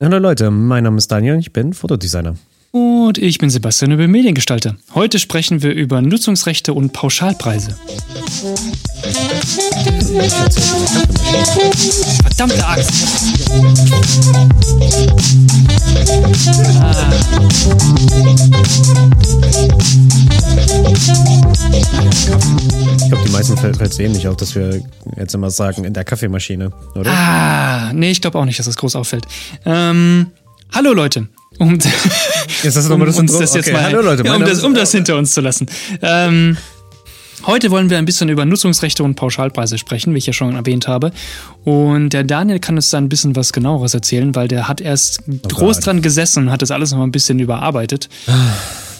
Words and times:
Hallo 0.00 0.18
Leute, 0.18 0.52
mein 0.52 0.84
Name 0.84 0.98
ist 0.98 1.10
Daniel 1.10 1.34
und 1.34 1.40
ich 1.40 1.52
bin 1.52 1.72
Fotodesigner. 1.72 2.36
Und 2.70 3.16
ich 3.16 3.38
bin 3.38 3.48
Sebastian 3.48 3.92
über 3.92 4.06
Mediengestalter. 4.06 4.76
Heute 4.94 5.18
sprechen 5.18 5.62
wir 5.62 5.72
über 5.72 6.02
Nutzungsrechte 6.02 6.74
und 6.74 6.92
Pauschalpreise. 6.92 7.78
Verdammte 12.22 12.66
Axt! 12.66 12.92
Ah. 16.80 17.10
Ich 22.96 23.08
glaube, 23.08 23.24
die 23.26 23.32
meisten 23.32 23.56
fällt 23.56 23.80
es 23.80 23.98
ähnlich 23.98 24.28
auf, 24.28 24.36
dass 24.36 24.54
wir 24.54 24.82
jetzt 25.16 25.34
immer 25.34 25.50
sagen, 25.50 25.84
in 25.84 25.94
der 25.94 26.04
Kaffeemaschine, 26.04 26.70
oder? 26.94 27.10
Ah, 27.10 27.92
nee, 27.94 28.10
ich 28.10 28.20
glaube 28.20 28.38
auch 28.38 28.44
nicht, 28.44 28.58
dass 28.58 28.66
das 28.66 28.76
groß 28.76 28.96
auffällt. 28.96 29.26
Ähm, 29.64 30.26
hallo 30.74 30.92
Leute. 30.92 31.28
Um, 31.58 31.78
Jetzt 32.62 32.76
hast 32.76 32.88
du 32.88 32.94
um 32.94 33.04
das 33.04 33.18
uns 33.18 33.32
das 33.32 33.54
jetzt 33.54 33.66
Okay, 33.66 33.72
mal, 33.72 33.82
hallo 33.84 34.02
Leute, 34.02 34.24
ja, 34.24 34.34
um, 34.34 34.44
das, 34.44 34.62
um 34.62 34.74
das 34.74 34.92
hinter 34.92 35.16
uns 35.16 35.32
zu 35.32 35.40
lassen. 35.40 35.66
Ähm, 36.02 36.56
heute 37.46 37.70
wollen 37.70 37.90
wir 37.90 37.98
ein 37.98 38.04
bisschen 38.04 38.28
über 38.28 38.44
Nutzungsrechte 38.44 39.02
und 39.02 39.14
Pauschalpreise 39.14 39.78
sprechen, 39.78 40.14
wie 40.14 40.18
ich 40.18 40.26
ja 40.26 40.32
schon 40.32 40.54
erwähnt 40.54 40.86
habe. 40.86 41.10
Und 41.64 42.10
der 42.10 42.24
Daniel 42.24 42.58
kann 42.60 42.76
uns 42.76 42.90
da 42.90 42.98
ein 42.98 43.08
bisschen 43.08 43.34
was 43.34 43.52
genaueres 43.52 43.94
erzählen, 43.94 44.34
weil 44.34 44.46
der 44.46 44.68
hat 44.68 44.80
erst 44.80 45.22
groß 45.48 45.78
Gott. 45.78 45.86
dran 45.86 46.02
gesessen 46.02 46.44
und 46.44 46.50
hat 46.52 46.62
das 46.62 46.70
alles 46.70 46.92
noch 46.92 46.98
mal 46.98 47.04
ein 47.04 47.12
bisschen 47.12 47.38
überarbeitet. 47.40 48.08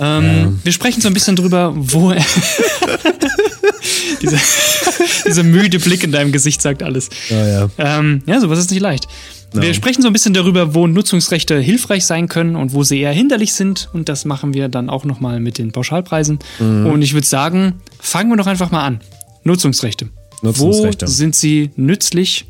Ähm, 0.01 0.59
Wir 0.65 0.73
sprechen 0.73 1.01
so 1.01 1.09
ein 1.09 1.15
bisschen 1.15 1.37
drüber, 1.37 1.73
wo 1.77 2.11
er. 2.13 2.25
dieser, 4.23 4.39
dieser 5.27 5.43
müde 5.43 5.79
Blick 5.79 6.03
in 6.03 6.13
deinem 6.13 6.33
Gesicht 6.33 6.63
sagt 6.63 6.83
alles. 6.83 7.09
Ja, 7.29 7.47
ja. 7.47 7.69
Ähm, 7.79 8.23
ja, 8.27 8.41
sowas 8.41 8.59
ist 8.59 8.71
nicht 8.71 8.81
leicht. 8.81 9.07
Wir 9.53 9.73
sprechen 9.75 10.03
so 10.03 10.09
ein 10.09 10.13
bisschen 10.13 10.35
darüber, 10.35 10.75
wo 10.75 10.87
Nutzungsrechte 10.87 11.59
hilfreich 11.59 12.05
sein 12.05 12.29
können 12.29 12.55
und 12.55 12.75
wo 12.75 12.83
sie 12.83 13.01
eher 13.01 13.13
hinderlich 13.13 13.55
sind. 13.55 13.89
Und 13.93 14.09
das 14.09 14.25
machen 14.25 14.55
wir 14.55 14.69
dann 14.69 14.91
auch 14.91 15.05
nochmal 15.05 15.41
mit 15.41 15.59
den 15.59 15.73
Pauschalpreisen. 15.73 16.39
Mhm. 16.59 16.87
Und 16.87 17.03
ich 17.03 17.15
würde 17.15 17.27
sagen, 17.27 17.81
fangen 17.99 18.31
wir 18.31 18.37
doch 18.37 18.47
einfach 18.47 18.71
mal 18.71 18.85
an. 18.85 19.01
Nutzungsrechte. 19.45 20.11
Nutzungsrechte. 20.43 21.07
Wo 21.07 21.11
sind 21.11 21.35
sie 21.35 21.71
nützlich? 21.77 22.47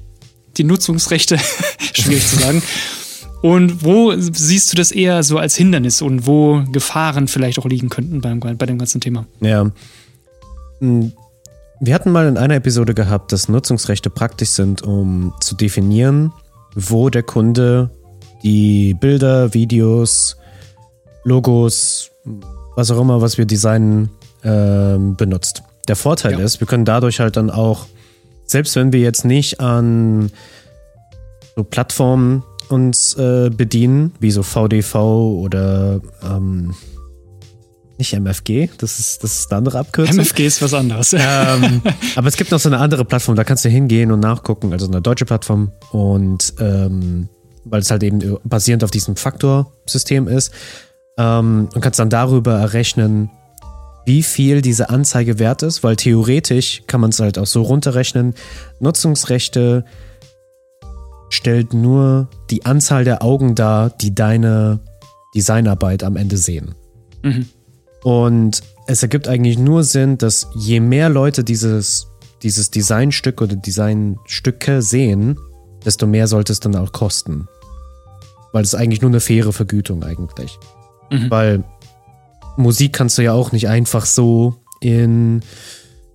Die 0.56 0.64
Nutzungsrechte, 0.64 1.38
schwierig 1.92 2.26
zu 2.26 2.36
sagen. 2.36 2.62
Und 3.42 3.84
wo 3.84 4.14
siehst 4.16 4.72
du 4.72 4.76
das 4.76 4.90
eher 4.90 5.22
so 5.22 5.38
als 5.38 5.54
Hindernis 5.54 6.02
und 6.02 6.26
wo 6.26 6.64
Gefahren 6.72 7.28
vielleicht 7.28 7.60
auch 7.60 7.66
liegen 7.66 7.88
könnten 7.88 8.20
beim, 8.20 8.40
bei 8.40 8.66
dem 8.66 8.78
ganzen 8.78 9.00
Thema? 9.00 9.26
Ja. 9.40 9.70
Hm, 10.80 11.12
Wir 11.80 11.94
hatten 11.94 12.10
mal 12.10 12.26
in 12.26 12.36
einer 12.36 12.56
Episode 12.56 12.94
gehabt, 12.94 13.30
dass 13.30 13.48
Nutzungsrechte 13.48 14.10
praktisch 14.10 14.50
sind, 14.50 14.82
um 14.82 15.32
zu 15.40 15.54
definieren, 15.54 16.32
wo 16.74 17.10
der 17.10 17.22
Kunde 17.22 17.90
die 18.42 18.94
Bilder, 18.94 19.52
Videos, 19.54 20.36
Logos, 21.24 22.10
was 22.76 22.90
auch 22.90 23.00
immer, 23.00 23.20
was 23.20 23.38
wir 23.38 23.46
designen, 23.46 24.10
ähm, 24.44 25.16
benutzt. 25.16 25.62
Der 25.88 25.96
Vorteil 25.96 26.32
Ja. 26.32 26.38
ist, 26.40 26.60
wir 26.60 26.66
können 26.66 26.84
dadurch 26.84 27.18
halt 27.20 27.36
dann 27.36 27.50
auch, 27.50 27.86
selbst 28.44 28.76
wenn 28.76 28.92
wir 28.92 29.00
jetzt 29.00 29.24
nicht 29.24 29.60
an 29.60 30.30
so 31.56 31.64
Plattformen 31.64 32.44
uns 32.68 33.14
äh, 33.14 33.50
bedienen, 33.50 34.12
wie 34.20 34.30
so 34.30 34.42
VDV 34.42 34.94
oder 34.94 36.00
ähm, 36.22 36.74
nicht 37.98 38.14
MFG, 38.14 38.70
das 38.78 38.98
ist, 38.98 39.24
das 39.24 39.40
ist 39.40 39.50
eine 39.50 39.58
andere 39.58 39.78
Abkürzung. 39.78 40.16
MFG 40.16 40.46
ist 40.46 40.62
was 40.62 40.74
anderes. 40.74 41.12
ähm, 41.12 41.82
aber 42.16 42.28
es 42.28 42.36
gibt 42.36 42.50
noch 42.50 42.60
so 42.60 42.68
eine 42.68 42.78
andere 42.78 43.04
Plattform, 43.04 43.36
da 43.36 43.44
kannst 43.44 43.64
du 43.64 43.68
hingehen 43.68 44.12
und 44.12 44.20
nachgucken, 44.20 44.72
also 44.72 44.86
eine 44.86 45.02
deutsche 45.02 45.24
Plattform 45.24 45.72
und 45.90 46.54
ähm, 46.60 47.28
weil 47.64 47.80
es 47.80 47.90
halt 47.90 48.02
eben 48.02 48.38
basierend 48.44 48.84
auf 48.84 48.90
diesem 48.90 49.16
Faktorsystem 49.16 50.28
ist 50.28 50.52
ähm, 51.18 51.68
und 51.74 51.80
kannst 51.80 51.98
dann 51.98 52.10
darüber 52.10 52.54
errechnen, 52.58 53.30
wie 54.06 54.22
viel 54.22 54.62
diese 54.62 54.88
Anzeige 54.88 55.38
wert 55.38 55.62
ist, 55.62 55.82
weil 55.82 55.96
theoretisch 55.96 56.82
kann 56.86 57.00
man 57.00 57.10
es 57.10 57.20
halt 57.20 57.38
auch 57.38 57.46
so 57.46 57.60
runterrechnen. 57.60 58.34
Nutzungsrechte 58.80 59.84
stellt 61.28 61.74
nur 61.74 62.30
die 62.50 62.64
Anzahl 62.64 63.04
der 63.04 63.22
Augen 63.22 63.54
dar, 63.54 63.90
die 63.90 64.14
deine 64.14 64.80
Designarbeit 65.34 66.02
am 66.04 66.16
Ende 66.16 66.38
sehen. 66.38 66.74
Mhm. 67.22 67.48
Und 68.02 68.60
es 68.86 69.02
ergibt 69.02 69.28
eigentlich 69.28 69.58
nur 69.58 69.84
Sinn, 69.84 70.18
dass 70.18 70.48
je 70.54 70.80
mehr 70.80 71.08
Leute 71.08 71.44
dieses, 71.44 72.08
dieses 72.42 72.70
Designstück 72.70 73.40
oder 73.40 73.56
Designstücke 73.56 74.82
sehen, 74.82 75.38
desto 75.84 76.06
mehr 76.06 76.26
sollte 76.26 76.52
es 76.52 76.60
dann 76.60 76.76
auch 76.76 76.92
kosten. 76.92 77.48
Weil 78.52 78.62
es 78.62 78.72
ist 78.72 78.78
eigentlich 78.78 79.02
nur 79.02 79.10
eine 79.10 79.20
faire 79.20 79.52
Vergütung 79.52 80.02
eigentlich. 80.02 80.58
Mhm. 81.10 81.30
Weil 81.30 81.64
Musik 82.56 82.92
kannst 82.92 83.18
du 83.18 83.22
ja 83.22 83.32
auch 83.32 83.52
nicht 83.52 83.68
einfach 83.68 84.06
so 84.06 84.56
in 84.80 85.42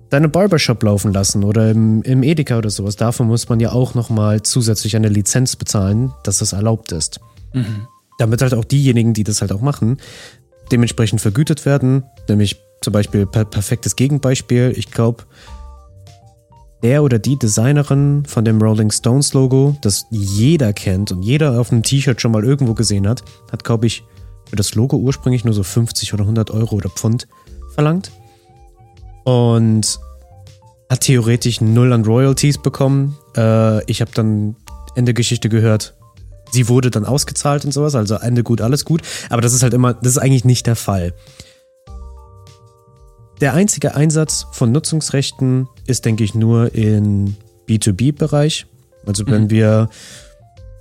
deine 0.10 0.30
Barbershop 0.30 0.84
laufen 0.84 1.12
lassen 1.12 1.44
oder 1.44 1.72
im, 1.72 2.04
im 2.04 2.22
Edeka 2.22 2.58
oder 2.58 2.70
sowas. 2.70 2.96
Dafür 2.96 3.26
muss 3.26 3.50
man 3.50 3.60
ja 3.60 3.72
auch 3.72 3.96
nochmal 3.96 4.44
zusätzlich 4.44 4.96
eine 4.96 5.10
Lizenz 5.10 5.56
bezahlen, 5.56 6.14
dass 6.24 6.38
das 6.38 6.54
erlaubt 6.54 6.92
ist. 6.92 7.20
Mhm. 7.54 7.88
Damit 8.20 8.42
halt 8.42 8.54
auch 8.54 8.66
diejenigen, 8.66 9.14
die 9.14 9.24
das 9.24 9.42
halt 9.42 9.52
auch 9.52 9.62
machen, 9.62 9.98
dementsprechend 10.72 11.22
vergütet 11.22 11.66
werden. 11.66 12.04
Nämlich 12.28 12.62
zum 12.82 12.94
Beispiel 12.94 13.26
per 13.26 13.46
perfektes 13.46 13.96
Gegenbeispiel. 13.96 14.74
Ich 14.76 14.92
glaube, 14.92 15.24
der 16.84 17.02
oder 17.02 17.18
die 17.18 17.40
Designerin 17.40 18.24
von 18.28 18.44
dem 18.44 18.62
Rolling 18.62 18.92
Stones 18.92 19.34
Logo, 19.34 19.78
das 19.82 20.06
jeder 20.12 20.74
kennt 20.74 21.12
und 21.12 21.24
jeder 21.24 21.60
auf 21.60 21.72
einem 21.72 21.82
T-Shirt 21.82 22.20
schon 22.20 22.32
mal 22.32 22.44
irgendwo 22.44 22.74
gesehen 22.74 23.08
hat, 23.08 23.24
hat, 23.52 23.64
glaube 23.64 23.88
ich, 23.88 24.04
für 24.50 24.58
das 24.58 24.76
Logo 24.76 24.98
ursprünglich 24.98 25.46
nur 25.46 25.54
so 25.54 25.64
50 25.64 26.14
oder 26.14 26.24
100 26.24 26.52
Euro 26.52 26.76
oder 26.76 26.90
Pfund 26.90 27.28
verlangt. 27.74 28.12
Und 29.24 30.00
hat 30.90 31.00
theoretisch 31.02 31.62
null 31.62 31.94
an 31.94 32.04
Royalties 32.04 32.58
bekommen. 32.58 33.18
Äh, 33.38 33.84
ich 33.90 34.02
habe 34.02 34.12
dann 34.14 34.58
Ende 34.96 35.14
Geschichte 35.14 35.48
gehört, 35.50 35.96
sie 36.54 36.70
wurde 36.70 36.92
dann 36.92 37.06
ausgezahlt 37.06 37.66
und 37.66 37.72
sowas, 37.72 37.96
also 37.96 38.16
Ende 38.16 38.44
gut, 38.44 38.62
alles 38.62 38.86
gut. 38.86 39.02
Aber 39.30 39.42
das 39.42 39.54
ist 39.54 39.64
halt 39.64 39.74
immer, 39.74 39.94
das 39.94 40.14
ist 40.14 40.18
eigentlich 40.20 40.46
nicht 40.46 40.68
der 40.68 40.76
Fall. 40.76 41.14
Der 43.42 43.56
einzige 43.56 43.96
Einsatz 43.96 44.46
von 44.52 44.72
Nutzungsrechten 44.72 45.68
ist, 45.88 46.06
denke 46.06 46.24
ich, 46.24 46.36
nur 46.36 46.74
im 46.76 47.36
B2B-Bereich. 47.68 48.68
Also 49.06 49.26
wenn 49.28 49.50
wir 49.50 49.90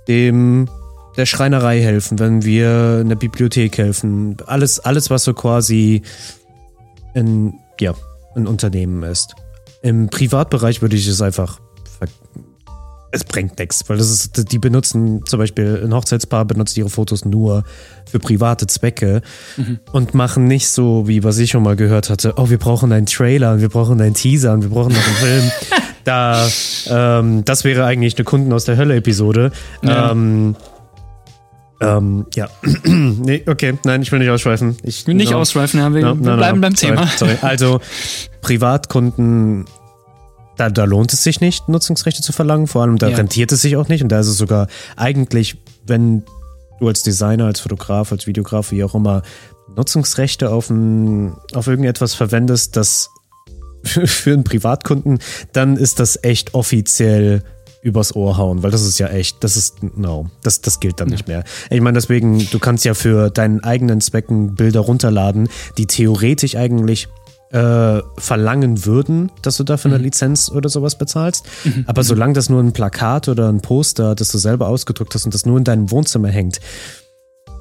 dem 0.07 0.69
der 1.17 1.25
Schreinerei 1.25 1.79
helfen, 1.81 2.19
wenn 2.19 2.43
wir 2.43 2.99
in 3.01 3.09
der 3.09 3.15
Bibliothek 3.15 3.77
helfen, 3.77 4.37
alles, 4.47 4.79
alles, 4.79 5.09
was 5.09 5.23
so 5.23 5.33
quasi 5.33 6.01
ein, 7.13 7.53
ja, 7.79 7.93
ein 8.35 8.47
Unternehmen 8.47 9.03
ist. 9.03 9.35
Im 9.81 10.09
Privatbereich 10.09 10.81
würde 10.81 10.95
ich 10.95 11.07
es 11.07 11.21
einfach 11.21 11.59
es 13.13 13.23
bringt 13.23 13.59
nichts, 13.59 13.87
weil 13.87 13.97
das 13.97 14.09
ist, 14.09 14.51
die 14.51 14.57
benutzen 14.57 15.23
zum 15.25 15.37
Beispiel 15.37 15.81
ein 15.83 15.93
Hochzeitspaar 15.93 16.45
benutzt 16.45 16.75
ihre 16.77 16.89
Fotos 16.89 17.25
nur 17.25 17.63
für 18.09 18.17
private 18.17 18.65
Zwecke 18.65 19.21
und 19.91 20.15
machen 20.15 20.45
nicht 20.45 20.67
so, 20.67 21.07
wie 21.07 21.23
was 21.23 21.37
ich 21.37 21.51
schon 21.51 21.61
mal 21.61 21.75
gehört 21.75 22.09
hatte, 22.09 22.33
oh, 22.37 22.49
wir 22.49 22.57
brauchen 22.57 22.91
einen 22.91 23.05
Trailer 23.05 23.53
und 23.53 23.61
wir 23.61 23.69
brauchen 23.69 24.01
einen 24.01 24.15
Teaser 24.15 24.53
und 24.53 24.63
wir 24.63 24.69
brauchen 24.69 24.93
noch 24.93 25.05
einen 25.05 25.15
Film. 25.15 25.51
Da, 26.05 26.49
ähm, 26.87 27.45
das 27.45 27.63
wäre 27.63 27.85
eigentlich 27.85 28.17
eine 28.17 28.25
Kunden 28.25 28.51
aus 28.51 28.65
der 28.65 28.75
Hölle-Episode. 28.75 29.53
Ja. 29.83 30.11
Ähm, 30.11 30.57
ähm, 31.79 32.25
ja. 32.35 32.49
nee, 32.83 33.41
okay, 33.47 33.75
nein, 33.85 34.01
ich 34.01 34.11
will 34.11 34.19
nicht 34.19 34.29
ausschweifen. 34.29 34.75
Ich 34.83 35.07
will 35.07 35.13
nicht 35.13 35.31
no. 35.31 35.37
ausschweifen, 35.37 35.79
ja, 35.79 35.93
wir, 35.93 36.01
No, 36.01 36.19
wir 36.19 36.31
no, 36.31 36.35
bleiben 36.35 36.59
beim 36.59 36.75
sorry, 36.75 36.95
Thema. 36.95 37.07
Sorry. 37.07 37.37
Also, 37.41 37.79
Privatkunden, 38.41 39.63
da, 40.57 40.69
da 40.69 40.83
lohnt 40.85 41.13
es 41.13 41.23
sich 41.23 41.41
nicht, 41.41 41.67
Nutzungsrechte 41.67 42.21
zu 42.21 42.31
verlangen. 42.31 42.67
Vor 42.67 42.83
allem, 42.83 42.97
da 42.97 43.09
Ja. 43.09 43.17
rentiert 43.17 43.51
es 43.51 43.61
sich 43.61 43.75
auch 43.75 43.87
nicht. 43.87 44.03
Und 44.03 44.09
da 44.09 44.19
ist 44.19 44.27
es 44.27 44.37
sogar 44.37 44.67
eigentlich, 44.95 45.57
wenn 45.87 46.23
du 46.79 46.87
als 46.87 47.03
Designer, 47.03 47.45
als 47.45 47.59
Fotograf, 47.59 48.11
als 48.11 48.27
Videograf, 48.27 48.71
wie 48.71 48.83
auch 48.83 48.95
immer, 48.95 49.23
Nutzungsrechte 49.75 50.51
auf, 50.51 50.69
ein, 50.69 51.33
auf 51.53 51.67
irgendetwas 51.67 52.13
verwendest, 52.13 52.75
das 52.75 53.09
für, 53.83 54.33
einen 54.33 54.43
Privatkunden, 54.43 55.19
dann 55.51 55.75
ist 55.77 55.99
das 55.99 56.19
echt 56.23 56.53
offiziell 56.53 57.43
übers 57.81 58.15
Ohr 58.15 58.37
hauen, 58.37 58.63
weil 58.63 58.71
das 58.71 58.83
ist 58.83 58.97
ja 58.99 59.07
echt, 59.07 59.43
das 59.43 59.57
ist, 59.57 59.83
no, 59.97 60.29
das, 60.41 60.61
das 60.61 60.79
gilt 60.79 61.01
dann 61.01 61.09
nicht 61.09 61.27
mehr. 61.27 61.43
Ich 61.69 61.81
meine, 61.81 61.97
deswegen, 61.97 62.47
du 62.49 62.57
kannst 62.59 62.85
ja 62.85 62.93
für 62.93 63.29
deinen 63.29 63.61
eigenen 63.61 63.99
Zwecken 63.99 64.55
Bilder 64.55 64.79
runterladen, 64.79 65.49
die 65.77 65.85
theoretisch 65.85 66.55
eigentlich 66.55 67.09
äh, 67.53 68.01
verlangen 68.17 68.85
würden, 68.85 69.31
dass 69.43 69.57
du 69.57 69.63
dafür 69.63 69.91
eine 69.91 70.01
Lizenz 70.01 70.49
oder 70.49 70.69
sowas 70.69 70.97
bezahlst. 70.97 71.45
Aber 71.85 72.03
solange 72.03 72.33
das 72.33 72.49
nur 72.49 72.59
ein 72.59 72.73
Plakat 72.73 73.27
oder 73.27 73.47
ein 73.47 73.61
Poster, 73.61 74.15
das 74.15 74.31
du 74.31 74.39
selber 74.39 74.67
ausgedruckt 74.67 75.13
hast 75.13 75.25
und 75.25 75.33
das 75.33 75.45
nur 75.45 75.57
in 75.59 75.63
deinem 75.63 75.91
Wohnzimmer 75.91 76.29
hängt, 76.29 76.59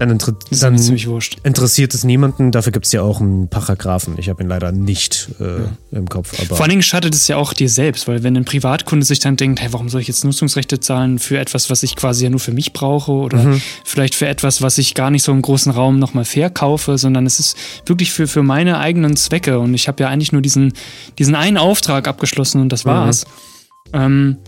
dann, 0.03 0.11
inter 0.11 0.33
Das 0.33 0.51
ist 0.51 0.63
dann 0.63 0.75
mir 0.75 0.81
ziemlich 0.81 1.07
wurscht. 1.09 1.39
interessiert 1.45 1.95
es 1.95 2.05
niemanden. 2.05 2.51
Dafür 2.51 2.73
gibt 2.73 2.87
es 2.87 2.93
ja 2.93 3.03
auch 3.03 3.21
einen 3.21 3.49
Paragraphen. 3.49 4.15
Ich 4.19 4.29
habe 4.29 4.43
ihn 4.43 4.49
leider 4.49 4.73
nicht 4.73 5.29
äh, 5.41 5.97
im 5.97 6.09
Kopf. 6.09 6.35
Aber 6.39 6.57
Vor 6.57 6.61
allen 6.61 6.71
Dingen 6.71 6.83
schadet 6.83 7.15
es 7.15 7.29
ja 7.29 7.37
auch 7.37 7.53
dir 7.53 7.69
selbst, 7.69 8.09
weil 8.09 8.23
wenn 8.23 8.37
ein 8.37 8.45
Privatkunde 8.45 9.07
sich 9.07 9.21
dann 9.21 9.37
denkt, 9.37 9.61
hey, 9.61 9.73
warum 9.73 9.89
soll 9.89 10.01
ich 10.01 10.09
jetzt 10.09 10.25
Nutzungsrechte 10.25 10.81
zahlen 10.81 11.19
für 11.19 11.39
etwas, 11.39 11.71
was 11.71 11.83
ich 11.83 11.97
quasi 11.97 12.25
ja 12.25 12.31
nur 12.31 12.41
für 12.41 12.53
mich 12.53 12.73
brauche 12.73 13.13
oder 13.13 13.59
vielleicht 13.85 14.15
für 14.15 14.27
etwas, 14.27 14.61
was 14.63 14.79
ich 14.79 14.95
gar 14.95 15.11
nicht 15.11 15.23
so 15.23 15.33
im 15.33 15.43
großen 15.43 15.73
Raum 15.73 15.99
nochmal 15.99 16.25
verkaufe, 16.25 16.99
sondern 16.99 17.27
es 17.27 17.39
ist 17.39 17.57
wirklich 17.87 18.13
für, 18.13 18.27
für 18.27 18.43
meine 18.43 18.79
eigenen 18.79 19.17
Zwecke 19.17 19.59
und 19.59 19.75
ich 19.75 19.89
habe 19.89 20.03
ja 20.03 20.09
eigentlich 20.09 20.33
nur 20.33 20.43
diesen, 20.43 20.73
diesen 21.19 21.35
einen 21.35 21.59
Auftrag 21.59 22.09
abgeschlossen 22.09 22.61
und 22.61 22.71
das 22.71 22.85
war's. 22.85 23.25
Ähm, 23.93 24.39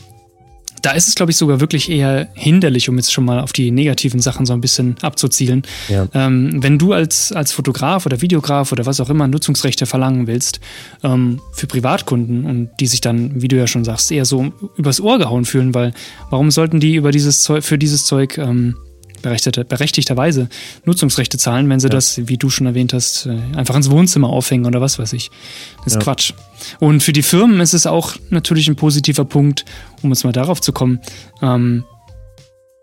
da 0.85 0.93
ist 0.93 1.09
es, 1.09 1.15
glaube 1.15 1.33
ich, 1.33 1.39
sogar 1.39 1.61
wirklich 1.61 1.91
eher 1.91 2.29
hinderlich, 2.35 2.91
um 2.91 2.97
jetzt 2.97 3.11
schon 3.11 3.25
mal 3.25 3.41
auf 3.41 3.55
die 3.55 3.71
negativen 3.71 4.21
Sachen 4.21 4.45
so 4.45 4.53
ein 4.53 4.61
bisschen 4.61 4.97
abzuzielen. 5.01 5.63
Ja. 5.89 6.07
Ähm, 6.13 6.63
wenn 6.63 6.79
du 6.79 6.93
als, 6.93 7.33
als 7.33 7.53
Fotograf 7.53 8.05
oder 8.05 8.21
Videograf 8.21 8.71
oder 8.71 8.85
was 8.85 9.01
auch 9.01 9.09
immer 9.09 9.27
Nutzungsrechte 9.27 9.87
verlangen 9.87 10.27
willst 10.27 10.61
ähm, 11.03 11.41
für 11.53 11.67
Privatkunden 11.67 12.45
und 12.45 12.71
die 12.81 12.87
sich 12.87 13.01
dann, 13.01 13.41
wie 13.41 13.49
du 13.49 13.57
ja 13.57 13.67
schon 13.67 13.85
sagst, 13.85 14.13
eher 14.13 14.27
so 14.27 14.53
übers 14.77 15.01
Ohr 15.01 15.19
gehauen 15.19 15.47
fühlen, 15.47 15.75
weil 15.75 15.95
warum 16.29 16.51
sollten 16.51 16.81
die 16.81 16.97
über 16.97 17.13
dieses 17.13 17.43
Zeug, 17.43 17.65
für 17.65 17.79
dieses 17.79 18.05
Zeug 18.05 18.37
ähm, 18.37 18.77
berechtigterweise 19.25 20.49
Nutzungsrechte 20.85 21.39
zahlen, 21.39 21.69
wenn 21.69 21.81
sie 21.81 21.89
das, 21.89 22.21
wie 22.29 22.37
du 22.37 22.51
schon 22.51 22.67
erwähnt 22.67 22.93
hast, 22.93 23.27
äh, 23.27 23.39
einfach 23.57 23.77
ins 23.77 23.91
Wohnzimmer 23.91 24.29
aufhängen 24.29 24.67
oder 24.67 24.81
was 24.81 24.99
weiß 24.99 25.13
ich. 25.13 25.31
Das 25.79 25.89
ist 25.89 25.95
Ja. 25.95 26.01
Quatsch. 26.01 26.33
Und 26.81 27.03
für 27.03 27.13
die 27.13 27.23
Firmen 27.23 27.61
ist 27.61 27.75
es 27.75 27.87
auch 27.87 28.15
natürlich 28.31 28.69
ein 28.69 28.77
positiver 28.77 29.25
Punkt, 29.25 29.65
um 30.03 30.11
jetzt 30.11 30.25
mal 30.25 30.33
darauf 30.33 30.61
zu 30.61 30.73
kommen, 30.73 31.01
ähm, 31.43 31.85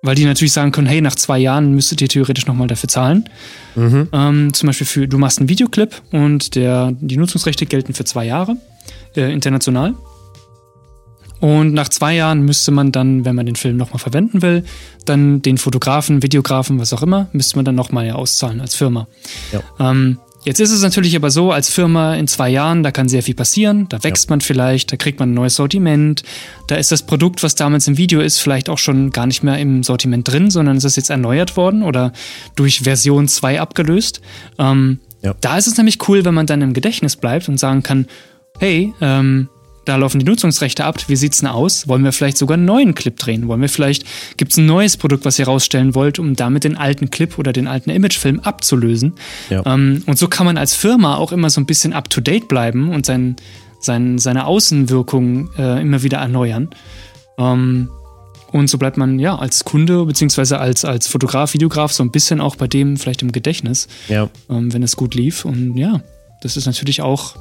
weil 0.03 0.15
die 0.15 0.25
natürlich 0.25 0.53
sagen 0.53 0.71
können, 0.71 0.87
hey, 0.87 0.99
nach 1.01 1.15
zwei 1.15 1.37
Jahren 1.37 1.73
müsstet 1.75 2.01
ihr 2.01 2.09
theoretisch 2.09 2.47
nochmal 2.47 2.67
dafür 2.67 2.89
zahlen. 2.89 3.29
Mhm. 3.75 4.09
Ähm, 4.11 4.53
zum 4.53 4.67
Beispiel 4.67 4.87
für, 4.87 5.07
du 5.07 5.17
machst 5.17 5.39
einen 5.39 5.49
Videoclip 5.49 6.01
und 6.11 6.55
der, 6.55 6.91
die 6.99 7.17
Nutzungsrechte 7.17 7.65
gelten 7.67 7.93
für 7.93 8.03
zwei 8.03 8.25
Jahre 8.25 8.57
äh, 9.15 9.31
international. 9.31 9.93
Und 11.41 11.73
nach 11.73 11.89
zwei 11.89 12.15
Jahren 12.15 12.43
müsste 12.43 12.71
man 12.71 12.91
dann, 12.91 13.25
wenn 13.25 13.35
man 13.35 13.45
den 13.47 13.55
Film 13.55 13.75
nochmal 13.75 13.99
verwenden 13.99 14.41
will, 14.41 14.63
dann 15.05 15.41
den 15.41 15.57
Fotografen, 15.57 16.21
Videografen, 16.23 16.79
was 16.79 16.93
auch 16.93 17.01
immer, 17.01 17.27
müsste 17.33 17.57
man 17.57 17.65
dann 17.65 17.75
nochmal 17.75 18.05
ja 18.05 18.15
auszahlen 18.15 18.61
als 18.61 18.75
Firma. 18.75 19.07
Ja. 19.51 19.61
Ähm, 19.79 20.19
jetzt 20.45 20.59
ist 20.59 20.69
es 20.71 20.83
natürlich 20.83 21.15
aber 21.15 21.31
so, 21.31 21.51
als 21.51 21.71
Firma 21.71 22.13
in 22.13 22.27
zwei 22.27 22.49
Jahren, 22.49 22.83
da 22.83 22.91
kann 22.91 23.09
sehr 23.09 23.23
viel 23.23 23.33
passieren, 23.33 23.87
da 23.89 24.03
wächst 24.03 24.29
man 24.29 24.41
vielleicht, 24.41 24.91
da 24.91 24.97
kriegt 24.97 25.19
man 25.19 25.31
ein 25.31 25.33
neues 25.33 25.55
Sortiment, 25.55 26.21
da 26.67 26.75
ist 26.75 26.91
das 26.91 27.01
Produkt, 27.03 27.41
was 27.41 27.55
damals 27.55 27.87
im 27.87 27.97
Video 27.97 28.21
ist, 28.21 28.37
vielleicht 28.37 28.69
auch 28.69 28.77
schon 28.77 29.09
gar 29.09 29.25
nicht 29.25 29.41
mehr 29.41 29.57
im 29.57 29.81
Sortiment 29.81 30.31
drin, 30.31 30.51
sondern 30.51 30.77
es 30.77 30.83
ist 30.83 30.95
jetzt 30.95 31.09
erneuert 31.09 31.57
worden 31.57 31.81
oder 31.81 32.13
durch 32.55 32.81
Version 32.81 33.27
2 33.27 33.59
abgelöst. 33.59 34.21
Ähm, 34.59 34.99
Ja. 35.23 35.33
Da 35.41 35.57
ist 35.57 35.67
es 35.67 35.77
nämlich 35.77 36.07
cool, 36.07 36.23
wenn 36.23 36.33
man 36.35 36.45
dann 36.45 36.61
im 36.61 36.73
Gedächtnis 36.73 37.15
bleibt 37.15 37.47
und 37.49 37.59
sagen 37.59 37.81
kann, 37.83 38.07
hey, 38.59 38.93
ähm, 39.01 39.49
da 39.85 39.95
laufen 39.95 40.19
die 40.19 40.25
Nutzungsrechte 40.25 40.85
ab. 40.85 40.97
Wie 41.07 41.15
sieht's 41.15 41.39
denn 41.39 41.49
aus? 41.49 41.87
Wollen 41.87 42.03
wir 42.03 42.11
vielleicht 42.11 42.37
sogar 42.37 42.55
einen 42.55 42.65
neuen 42.65 42.93
Clip 42.93 43.17
drehen? 43.17 43.47
Wollen 43.47 43.61
wir 43.61 43.69
vielleicht, 43.69 44.05
gibt's 44.37 44.57
ein 44.57 44.65
neues 44.65 44.97
Produkt, 44.97 45.25
was 45.25 45.39
ihr 45.39 45.45
rausstellen 45.45 45.95
wollt, 45.95 46.19
um 46.19 46.35
damit 46.35 46.63
den 46.63 46.77
alten 46.77 47.09
Clip 47.09 47.37
oder 47.39 47.51
den 47.51 47.67
alten 47.67 47.89
Imagefilm 47.89 48.39
abzulösen? 48.39 49.13
Ja. 49.49 49.65
Ähm, 49.65 50.03
und 50.05 50.17
so 50.19 50.27
kann 50.27 50.45
man 50.45 50.57
als 50.57 50.75
Firma 50.75 51.15
auch 51.15 51.31
immer 51.31 51.49
so 51.49 51.59
ein 51.59 51.65
bisschen 51.65 51.93
up 51.93 52.09
to 52.09 52.21
date 52.21 52.47
bleiben 52.47 52.91
und 52.93 53.05
sein, 53.05 53.35
sein, 53.79 54.19
seine 54.19 54.45
Außenwirkung 54.45 55.49
äh, 55.57 55.81
immer 55.81 56.03
wieder 56.03 56.19
erneuern. 56.19 56.69
Ähm, 57.39 57.89
und 58.51 58.69
so 58.69 58.77
bleibt 58.77 58.97
man 58.97 59.17
ja 59.17 59.35
als 59.35 59.63
Kunde 59.63 60.05
beziehungsweise 60.05 60.59
als, 60.59 60.83
als 60.85 61.07
Fotograf, 61.07 61.53
Videograf 61.53 61.91
so 61.93 62.03
ein 62.03 62.11
bisschen 62.11 62.41
auch 62.41 62.57
bei 62.57 62.67
dem 62.67 62.97
vielleicht 62.97 63.21
im 63.21 63.31
Gedächtnis 63.31 63.87
ja. 64.09 64.29
ähm, 64.49 64.73
wenn 64.73 64.83
es 64.83 64.95
gut 64.95 65.15
lief. 65.15 65.45
Und 65.45 65.77
ja, 65.77 66.01
das 66.41 66.57
ist 66.57 66.65
natürlich 66.65 67.01
auch 67.01 67.35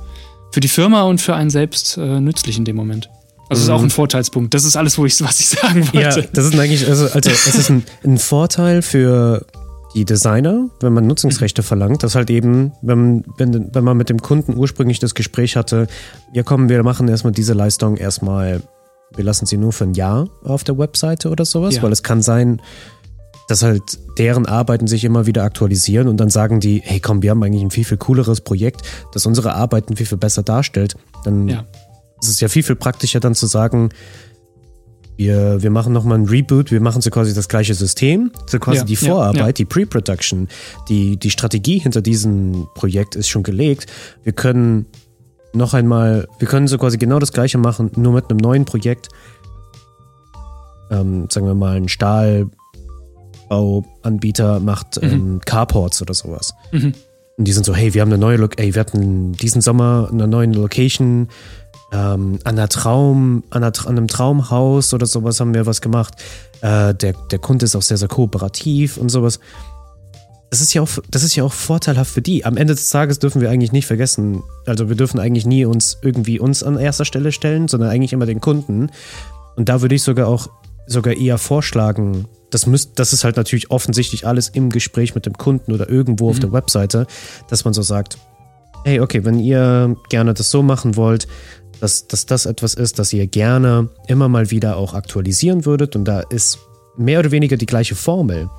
für 0.52 0.60
die 0.60 0.68
Firma 0.68 1.02
und 1.02 1.20
für 1.20 1.34
einen 1.34 1.50
selbst 1.50 1.96
äh, 1.96 2.20
nützlich 2.20 2.58
in 2.58 2.64
dem 2.64 2.76
Moment. 2.76 3.08
Also 3.48 3.60
es 3.62 3.64
ist 3.64 3.70
auch 3.70 3.82
ein 3.82 3.90
Vorteilspunkt. 3.90 4.54
Das 4.54 4.64
ist 4.64 4.76
alles, 4.76 4.96
wo 4.96 5.06
ich, 5.06 5.20
was 5.22 5.40
ich 5.40 5.48
sagen 5.48 5.82
Ja, 5.92 6.14
wollte. 6.14 6.28
das 6.32 6.44
ist 6.46 6.58
eigentlich, 6.58 6.88
also, 6.88 7.06
also 7.06 7.30
es 7.30 7.46
ist 7.46 7.68
ein, 7.70 7.82
ein 8.04 8.18
Vorteil 8.18 8.80
für 8.82 9.44
die 9.96 10.04
Designer, 10.04 10.68
wenn 10.80 10.92
man 10.92 11.04
Nutzungsrechte 11.08 11.64
verlangt, 11.64 12.04
dass 12.04 12.14
halt 12.14 12.30
eben, 12.30 12.70
wenn, 12.80 13.24
wenn, 13.38 13.74
wenn 13.74 13.82
man 13.82 13.96
mit 13.96 14.08
dem 14.08 14.22
Kunden 14.22 14.56
ursprünglich 14.56 15.00
das 15.00 15.16
Gespräch 15.16 15.56
hatte, 15.56 15.88
ja 16.32 16.44
komm, 16.44 16.68
wir 16.68 16.80
machen 16.84 17.08
erstmal 17.08 17.32
diese 17.32 17.54
Leistung 17.54 17.96
erstmal, 17.96 18.62
wir 19.16 19.24
lassen 19.24 19.46
sie 19.46 19.56
nur 19.56 19.72
für 19.72 19.82
ein 19.84 19.94
Jahr 19.94 20.28
auf 20.44 20.62
der 20.62 20.78
Webseite 20.78 21.28
oder 21.28 21.44
sowas, 21.44 21.74
Ja. 21.74 21.82
weil 21.82 21.90
es 21.90 22.04
kann 22.04 22.22
sein, 22.22 22.62
dass 23.50 23.62
halt 23.64 23.98
deren 24.16 24.46
Arbeiten 24.46 24.86
sich 24.86 25.02
immer 25.04 25.26
wieder 25.26 25.42
aktualisieren 25.42 26.06
und 26.06 26.18
dann 26.18 26.30
sagen 26.30 26.60
die, 26.60 26.80
hey 26.84 27.00
komm, 27.00 27.20
wir 27.22 27.30
haben 27.30 27.42
eigentlich 27.42 27.62
ein 27.62 27.70
viel, 27.72 27.84
viel 27.84 27.96
cooleres 27.98 28.42
Projekt, 28.42 28.82
das 29.12 29.26
unsere 29.26 29.54
Arbeiten 29.54 29.96
viel, 29.96 30.06
viel 30.06 30.18
besser 30.18 30.44
darstellt. 30.44 30.94
Dann 31.24 31.48
Ja. 31.48 31.64
ist 32.22 32.28
es 32.28 32.40
ja 32.40 32.46
viel, 32.48 32.62
viel 32.62 32.76
praktischer 32.76 33.18
dann 33.18 33.34
zu 33.34 33.46
sagen, 33.46 33.88
wir, 35.16 35.62
wir 35.62 35.70
machen 35.70 35.92
nochmal 35.92 36.18
ein 36.18 36.26
Reboot, 36.26 36.70
wir 36.70 36.80
machen 36.80 37.02
so 37.02 37.10
quasi 37.10 37.34
das 37.34 37.48
gleiche 37.48 37.74
System, 37.74 38.30
so 38.46 38.58
quasi 38.60 38.78
Ja, 38.78 38.84
die 38.84 38.96
Vorarbeit, 38.96 39.36
ja. 39.40 39.52
die 39.52 39.64
Pre-Production, 39.64 40.48
die, 40.88 41.16
die 41.18 41.30
Strategie 41.30 41.78
hinter 41.78 42.02
diesem 42.02 42.68
Projekt 42.74 43.16
ist 43.16 43.28
schon 43.28 43.42
gelegt. 43.42 43.90
Wir 44.22 44.32
können 44.32 44.86
noch 45.52 45.74
einmal, 45.74 46.28
wir 46.38 46.46
können 46.46 46.68
so 46.68 46.78
quasi 46.78 46.98
genau 46.98 47.18
das 47.18 47.32
gleiche 47.32 47.58
machen, 47.58 47.90
nur 47.96 48.12
mit 48.12 48.30
einem 48.30 48.38
neuen 48.38 48.64
Projekt. 48.64 49.08
Ähm, 50.90 51.26
sagen 51.28 51.46
wir 51.46 51.54
mal, 51.54 51.76
ein 51.76 51.88
Stahlbauanbieter 53.50 54.60
macht 54.60 54.98
ähm, 55.02 55.40
Carports 55.44 56.00
oder 56.02 56.14
sowas. 56.14 56.54
Mhm. 56.72 56.94
Und 57.36 57.44
die 57.44 57.52
sind 57.52 57.64
so, 57.64 57.74
hey, 57.74 57.94
wir 57.94 58.02
haben 58.02 58.10
eine 58.10 58.18
neue, 58.18 58.36
Lo 58.36 58.48
ey, 58.56 58.74
wir 58.74 58.80
hatten 58.80 59.32
diesen 59.32 59.60
Sommer 59.60 60.08
eine 60.12 60.28
neue 60.28 60.46
Location, 60.48 61.28
ähm, 61.92 62.38
an, 62.44 62.58
einer 62.58 62.68
Traum, 62.68 63.42
an, 63.50 63.64
einer, 63.64 63.72
an 63.86 63.96
einem 63.96 64.06
Traumhaus 64.06 64.94
oder 64.94 65.06
sowas 65.06 65.40
haben 65.40 65.54
wir 65.54 65.66
was 65.66 65.80
gemacht. 65.80 66.14
Äh, 66.60 66.94
der, 66.94 67.14
der 67.30 67.38
Kunde 67.38 67.64
ist 67.64 67.74
auch 67.74 67.82
sehr, 67.82 67.96
sehr 67.96 68.08
kooperativ 68.08 68.96
und 68.96 69.08
sowas. 69.08 69.40
Das 70.50 70.60
ist, 70.60 70.74
ja 70.74 70.82
auch, 70.82 70.88
das 71.08 71.22
ist 71.22 71.34
ja 71.36 71.44
auch 71.44 71.52
vorteilhaft 71.52 72.10
für 72.10 72.22
die. 72.22 72.44
Am 72.44 72.56
Ende 72.56 72.74
des 72.74 72.90
Tages 72.90 73.20
dürfen 73.20 73.40
wir 73.40 73.50
eigentlich 73.50 73.72
nicht 73.72 73.86
vergessen, 73.86 74.42
also 74.66 74.88
wir 74.88 74.96
dürfen 74.96 75.20
eigentlich 75.20 75.46
nie 75.46 75.64
uns 75.64 75.98
irgendwie 76.02 76.40
uns 76.40 76.62
an 76.62 76.76
erster 76.76 77.04
Stelle 77.04 77.32
stellen, 77.32 77.68
sondern 77.68 77.88
eigentlich 77.88 78.12
immer 78.12 78.26
den 78.26 78.40
Kunden. 78.40 78.90
Und 79.56 79.68
da 79.68 79.80
würde 79.80 79.94
ich 79.94 80.02
sogar 80.02 80.28
auch 80.28 80.48
sogar 80.90 81.16
eher 81.16 81.38
vorschlagen, 81.38 82.26
das, 82.50 82.66
müsst, 82.66 82.98
das 82.98 83.12
ist 83.12 83.24
halt 83.24 83.36
natürlich 83.36 83.70
offensichtlich 83.70 84.26
alles 84.26 84.48
im 84.48 84.70
Gespräch 84.70 85.14
mit 85.14 85.26
dem 85.26 85.34
Kunden 85.34 85.72
oder 85.72 85.88
irgendwo 85.88 86.30
auf 86.30 86.40
der 86.40 86.52
Webseite, 86.52 87.06
dass 87.48 87.64
man 87.64 87.74
so 87.74 87.82
sagt, 87.82 88.18
hey, 88.84 89.00
okay, 89.00 89.24
wenn 89.24 89.38
ihr 89.38 89.96
gerne 90.08 90.34
das 90.34 90.50
so 90.50 90.62
machen 90.62 90.96
wollt, 90.96 91.28
dass, 91.80 92.08
dass 92.08 92.26
das 92.26 92.46
etwas 92.46 92.74
ist, 92.74 92.98
das 92.98 93.12
ihr 93.12 93.26
gerne 93.26 93.88
immer 94.06 94.28
mal 94.28 94.50
wieder 94.50 94.76
auch 94.76 94.94
aktualisieren 94.94 95.64
würdet 95.64 95.96
und 95.96 96.04
da 96.04 96.20
ist 96.20 96.58
mehr 96.96 97.20
oder 97.20 97.30
weniger 97.30 97.56
die 97.56 97.66
gleiche 97.66 97.94
Formel, 97.94 98.50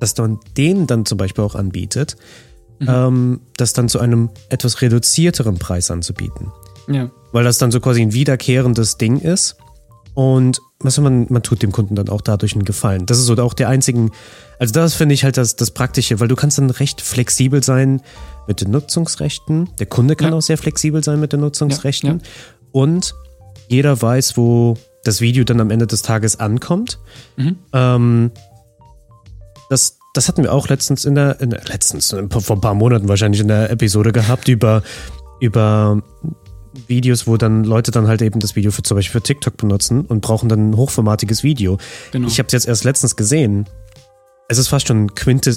dass 0.00 0.16
man 0.16 0.40
denen 0.56 0.86
dann 0.86 1.04
zum 1.04 1.18
Beispiel 1.18 1.44
auch 1.44 1.54
anbietet, 1.54 2.16
ähm, 2.88 3.40
das 3.56 3.72
dann 3.72 3.88
zu 3.88 4.00
einem 4.00 4.30
etwas 4.48 4.82
reduzierteren 4.82 5.58
Preis 5.58 5.90
anzubieten. 5.90 6.50
Ja. 6.88 7.10
Weil 7.32 7.44
das 7.44 7.58
dann 7.58 7.70
so 7.70 7.80
quasi 7.80 8.02
ein 8.02 8.12
wiederkehrendes 8.12 8.96
Ding 8.98 9.20
ist. 9.20 9.56
Und 10.14 10.60
was 10.80 10.98
man, 10.98 11.26
man 11.30 11.42
tut 11.42 11.62
dem 11.62 11.72
Kunden 11.72 11.94
dann 11.94 12.08
auch 12.08 12.20
dadurch 12.20 12.54
einen 12.54 12.64
Gefallen. 12.64 13.06
Das 13.06 13.18
ist 13.18 13.26
so 13.26 13.36
auch 13.36 13.54
der 13.54 13.68
einzigen, 13.68 14.10
also 14.58 14.72
das 14.72 14.94
finde 14.94 15.14
ich 15.14 15.24
halt 15.24 15.36
das, 15.36 15.56
das 15.56 15.70
Praktische, 15.70 16.20
weil 16.20 16.28
du 16.28 16.36
kannst 16.36 16.58
dann 16.58 16.70
recht 16.70 17.00
flexibel 17.00 17.62
sein 17.62 18.02
mit 18.46 18.60
den 18.60 18.70
Nutzungsrechten. 18.70 19.70
Der 19.78 19.86
Kunde 19.86 20.16
kann 20.16 20.32
Ja. 20.32 20.38
auch 20.38 20.42
sehr 20.42 20.58
flexibel 20.58 21.02
sein 21.02 21.20
mit 21.20 21.32
den 21.32 21.40
Nutzungsrechten. 21.40 22.08
Ja, 22.08 22.16
ja. 22.16 22.20
Und 22.72 23.14
jeder 23.68 24.00
weiß, 24.00 24.36
wo 24.36 24.76
das 25.04 25.20
Video 25.20 25.44
dann 25.44 25.60
am 25.60 25.70
Ende 25.70 25.86
des 25.86 26.02
Tages 26.02 26.38
ankommt. 26.38 26.98
Mhm. 27.36 27.56
Ähm, 27.72 28.30
das, 29.70 29.98
das 30.14 30.28
hatten 30.28 30.42
wir 30.42 30.52
auch 30.52 30.68
letztens 30.68 31.04
in 31.04 31.14
der, 31.14 31.40
in 31.40 31.50
der 31.50 31.62
letztens, 31.64 32.14
vor 32.30 32.56
ein 32.56 32.60
paar 32.60 32.74
Monaten 32.74 33.08
wahrscheinlich 33.08 33.40
in 33.40 33.48
der 33.48 33.70
Episode 33.70 34.12
gehabt 34.12 34.48
über, 34.48 34.82
über 35.40 36.02
Videos, 36.86 37.26
wo 37.26 37.36
dann 37.36 37.64
Leute 37.64 37.90
dann 37.90 38.06
halt 38.06 38.22
eben 38.22 38.40
das 38.40 38.56
Video 38.56 38.70
für 38.70 38.82
zum 38.82 38.96
Beispiel 38.96 39.20
für 39.20 39.22
TikTok 39.22 39.56
benutzen 39.56 40.02
und 40.02 40.20
brauchen 40.20 40.48
dann 40.48 40.70
ein 40.70 40.76
hochformatiges 40.76 41.42
Video. 41.42 41.78
Genau. 42.12 42.28
Ich 42.28 42.38
habe 42.38 42.46
es 42.46 42.52
jetzt 42.52 42.68
erst 42.68 42.84
letztens 42.84 43.16
gesehen. 43.16 43.66
Es 44.48 44.58
ist 44.58 44.68
fast 44.68 44.88
schon 44.88 45.14
Quinte, 45.14 45.56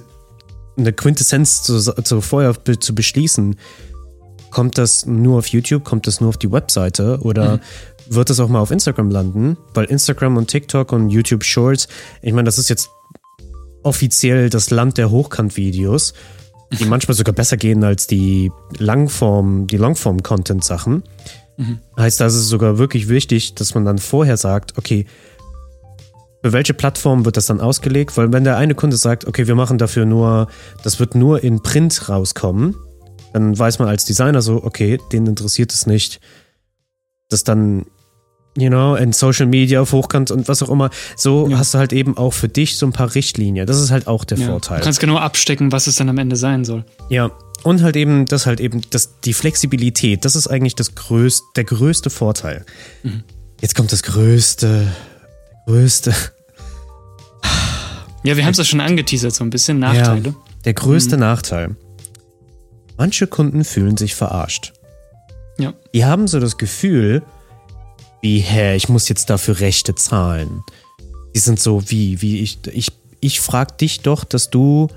eine 0.78 0.94
Quintessenz 0.94 1.64
zu, 1.64 1.80
zu 1.80 2.22
vorher 2.22 2.56
zu 2.80 2.96
beschließen. 2.96 3.56
Kommt 4.52 4.78
das 4.78 5.06
nur 5.06 5.40
auf 5.40 5.48
YouTube? 5.48 5.84
Kommt 5.84 6.08
das 6.08 6.22
nur 6.22 6.30
auf 6.30 6.38
die 6.38 6.52
Webseite? 6.52 7.20
Oder 7.22 7.60
wird 8.08 8.30
das 8.30 8.40
auch 8.40 8.48
mal 8.48 8.60
auf 8.60 8.72
Instagram 8.72 9.10
landen? 9.10 9.58
Weil 9.74 9.86
Instagram 9.86 10.38
und 10.38 10.48
TikTok 10.48 10.92
und 10.92 11.10
YouTube 11.10 11.44
Shorts, 11.44 11.88
ich 12.22 12.34
meine, 12.34 12.46
das 12.46 12.58
ist 12.58 12.70
jetzt 12.70 12.90
offiziell 13.84 14.50
das 14.50 14.70
Land 14.70 14.98
der 14.98 15.12
Hochkant-Videos, 15.12 16.14
die 16.72 16.86
manchmal 16.86 17.16
sogar 17.16 17.34
besser 17.34 17.58
gehen 17.58 17.84
als 17.84 18.08
die 18.08 18.52
Langform, 18.78 19.68
die 19.68 19.78
Longform-Content-Sachen. 19.78 21.04
Heißt, 21.98 22.20
da 22.20 22.26
ist 22.26 22.36
es 22.36 22.50
sogar 22.50 22.78
wirklich 22.78 23.08
wichtig, 23.08 23.56
dass 23.56 23.76
man 23.76 23.86
dann 23.86 23.98
vorher 23.98 24.38
sagt, 24.38 24.78
okay, 24.78 25.06
für 26.44 26.54
welche 26.54 26.74
Plattform 26.74 27.26
wird 27.26 27.38
das 27.38 27.48
dann 27.48 27.62
ausgelegt? 27.62 28.18
Weil 28.18 28.32
wenn 28.32 28.44
der 28.44 28.58
eine 28.58 28.76
Kunde 28.76 28.98
sagt, 28.98 29.26
okay, 29.26 29.48
wir 29.48 29.56
machen 29.56 29.78
dafür 29.78 30.06
nur, 30.06 30.48
das 30.84 31.00
wird 31.00 31.16
nur 31.16 31.44
in 31.44 31.64
Print 31.64 32.10
rauskommen, 32.10 32.76
dann 33.34 33.58
weiß 33.58 33.80
man 33.80 33.88
als 33.88 34.06
Designer 34.06 34.42
so, 34.42 34.64
okay, 34.64 35.00
den 35.12 35.26
interessiert 35.26 35.74
es 35.74 35.88
nicht, 35.88 36.20
das 37.30 37.44
dann, 37.44 37.86
you 38.58 38.70
know, 38.70 38.96
in 38.96 39.12
Social 39.14 39.46
Media 39.48 39.82
auf 39.82 39.92
Hochkant 39.92 40.32
und 40.32 40.48
was 40.48 40.64
auch 40.64 40.70
immer. 40.70 40.90
So 41.18 41.48
Ja. 41.50 41.58
hast 41.58 41.74
du 41.74 41.78
halt 41.78 41.92
eben 41.94 42.18
auch 42.18 42.32
für 42.34 42.48
dich 42.50 42.78
so 42.78 42.86
ein 42.86 42.94
paar 42.94 43.14
Richtlinien. 43.16 43.68
Das 43.68 43.80
ist 43.80 43.92
halt 43.92 44.08
auch 44.08 44.24
der 44.24 44.38
Ja. 44.38 44.48
Vorteil. 44.48 44.80
Du 44.80 44.84
kannst 44.86 45.00
genau 45.00 45.18
abstecken, 45.18 45.72
was 45.72 45.88
es 45.88 45.96
dann 45.96 46.10
am 46.10 46.18
Ende 46.18 46.36
sein 46.36 46.64
soll. 46.66 46.86
Ja, 47.10 47.32
und 47.64 47.82
halt 47.82 47.96
eben, 47.96 48.26
das 48.26 48.46
halt 48.46 48.60
eben, 48.60 48.82
das, 48.92 49.20
die 49.22 49.34
Flexibilität, 49.34 50.24
das 50.24 50.36
ist 50.36 50.48
eigentlich 50.48 50.76
das 50.76 50.96
größte, 50.96 51.44
der 51.56 51.64
größte 51.66 52.10
Vorteil. 52.10 52.66
Mhm. 53.04 53.24
Jetzt 53.62 53.76
kommt 53.76 53.92
das 53.92 54.04
größte, 54.04 54.88
größte, 55.66 56.14
Ja, 58.24 58.36
wir 58.38 58.44
haben 58.44 58.52
es 58.52 58.58
ja 58.58 58.64
schon 58.64 58.82
angeteasert, 58.82 59.34
so 59.36 59.44
ein 59.44 59.50
bisschen 59.52 59.80
Nachteile. 59.80 60.30
Ja, 60.30 60.36
der 60.66 60.74
größte 60.74 61.16
Nachteil. 61.18 61.76
Manche 62.98 63.28
Kunden 63.28 63.64
fühlen 63.64 63.98
sich 63.98 64.16
verarscht. 64.16 64.74
Ja. 65.60 65.74
Die 65.94 66.06
haben 66.06 66.28
so 66.28 66.40
das 66.40 66.58
Gefühl, 66.58 67.22
wie, 68.26 68.40
hä, 68.40 68.76
ich 68.76 68.90
muss 68.90 69.08
jetzt 69.08 69.30
dafür 69.30 69.60
Rechte 69.60 69.94
zahlen. 69.94 70.64
Die 71.36 71.40
sind 71.40 71.60
so, 71.60 71.84
wie, 71.92 72.24
wie, 72.24 72.40
ich, 72.40 72.58
ich, 72.74 72.92
ich 73.20 73.40
frag 73.40 73.78
dich 73.78 74.00
doch, 74.00 74.24
dass 74.24 74.50
du 74.50 74.88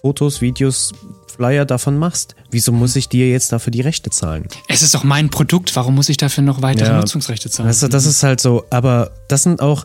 Fotos, 0.00 0.40
Videos, 0.40 0.92
Flyer 1.36 1.66
davon 1.66 1.98
machst. 1.98 2.36
Wieso 2.50 2.72
muss 2.72 2.96
ich 2.96 3.10
dir 3.10 3.28
jetzt 3.28 3.52
dafür 3.52 3.70
die 3.70 3.82
Rechte 3.82 4.08
zahlen? 4.08 4.48
Es 4.66 4.80
ist 4.80 4.94
doch 4.94 5.04
mein 5.04 5.28
Produkt, 5.28 5.76
warum 5.76 5.94
muss 5.94 6.08
ich 6.08 6.16
dafür 6.16 6.42
noch 6.42 6.62
weitere 6.62 6.88
Ja. 6.88 6.98
Nutzungsrechte 7.00 7.50
zahlen? 7.50 7.70
Du, 7.78 7.88
das 7.88 8.06
ist 8.06 8.22
halt 8.22 8.40
so, 8.40 8.64
aber 8.70 9.10
das 9.28 9.42
sind 9.42 9.60
auch, 9.60 9.84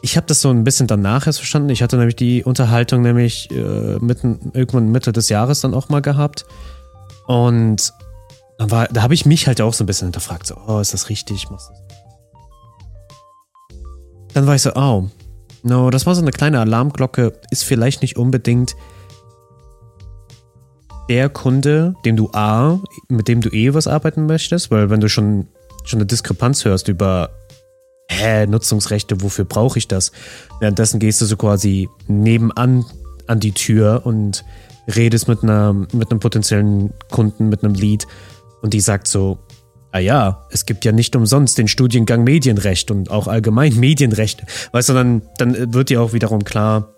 ich 0.00 0.16
habe 0.16 0.26
das 0.26 0.40
so 0.40 0.48
ein 0.48 0.64
bisschen 0.64 0.86
danach 0.86 1.26
erst 1.26 1.40
verstanden. 1.40 1.68
Ich 1.68 1.82
hatte 1.82 1.98
nämlich 1.98 2.16
die 2.16 2.42
Unterhaltung 2.44 3.02
nämlich 3.02 3.50
äh, 3.50 3.98
mitten, 4.00 4.52
irgendwann 4.54 4.90
Mitte 4.90 5.12
des 5.12 5.28
Jahres 5.28 5.60
dann 5.60 5.74
auch 5.74 5.90
mal 5.90 6.00
gehabt. 6.00 6.46
Und 7.26 7.92
dann 8.56 8.70
war, 8.70 8.88
da 8.88 9.02
habe 9.02 9.12
ich 9.12 9.26
mich 9.26 9.46
halt 9.46 9.60
auch 9.60 9.74
so 9.74 9.84
ein 9.84 9.86
bisschen 9.86 10.06
hinterfragt, 10.06 10.46
so, 10.46 10.56
oh, 10.66 10.80
ist 10.80 10.94
das 10.94 11.10
richtig? 11.10 11.50
Machst 11.50 11.68
du 11.68 11.74
das? 11.74 11.85
Dann 14.36 14.46
war 14.46 14.54
ich 14.54 14.60
so, 14.60 14.74
oh, 14.74 15.08
no, 15.62 15.88
das 15.88 16.04
war 16.04 16.14
so 16.14 16.20
eine 16.20 16.30
kleine 16.30 16.60
Alarmglocke, 16.60 17.32
ist 17.50 17.64
vielleicht 17.64 18.02
nicht 18.02 18.18
unbedingt 18.18 18.76
der 21.08 21.30
Kunde, 21.30 21.94
dem 22.04 22.16
du 22.16 22.28
A, 22.34 22.78
mit 23.08 23.28
dem 23.28 23.40
du 23.40 23.48
eh 23.48 23.72
was 23.72 23.86
arbeiten 23.86 24.26
möchtest, 24.26 24.70
weil 24.70 24.90
wenn 24.90 25.00
du 25.00 25.08
schon, 25.08 25.48
schon 25.84 26.00
eine 26.00 26.06
Diskrepanz 26.06 26.66
hörst 26.66 26.88
über 26.88 27.30
hä, 28.10 28.46
Nutzungsrechte, 28.46 29.22
wofür 29.22 29.46
brauche 29.46 29.78
ich 29.78 29.88
das? 29.88 30.12
Währenddessen 30.60 31.00
gehst 31.00 31.22
du 31.22 31.24
so 31.24 31.38
quasi 31.38 31.88
nebenan 32.06 32.84
an 33.26 33.40
die 33.40 33.52
Tür 33.52 34.02
und 34.04 34.44
redest 34.94 35.28
mit, 35.28 35.44
einer, 35.44 35.72
mit 35.72 36.10
einem 36.10 36.20
potenziellen 36.20 36.92
Kunden, 37.10 37.48
mit 37.48 37.64
einem 37.64 37.72
Lead 37.72 38.06
und 38.60 38.74
die 38.74 38.80
sagt 38.80 39.08
so, 39.08 39.38
ah 39.96 39.98
ja, 39.98 40.46
es 40.50 40.66
gibt 40.66 40.84
ja 40.84 40.92
nicht 40.92 41.16
umsonst 41.16 41.56
den 41.56 41.68
Studiengang 41.68 42.22
Medienrecht 42.22 42.90
und 42.90 43.10
auch 43.10 43.28
allgemein 43.28 43.74
Medienrecht. 43.76 44.42
Weißt 44.72 44.90
du, 44.90 44.92
dann, 44.92 45.22
dann 45.38 45.72
wird 45.72 45.88
dir 45.88 46.02
auch 46.02 46.12
wiederum 46.12 46.44
klar, 46.44 46.94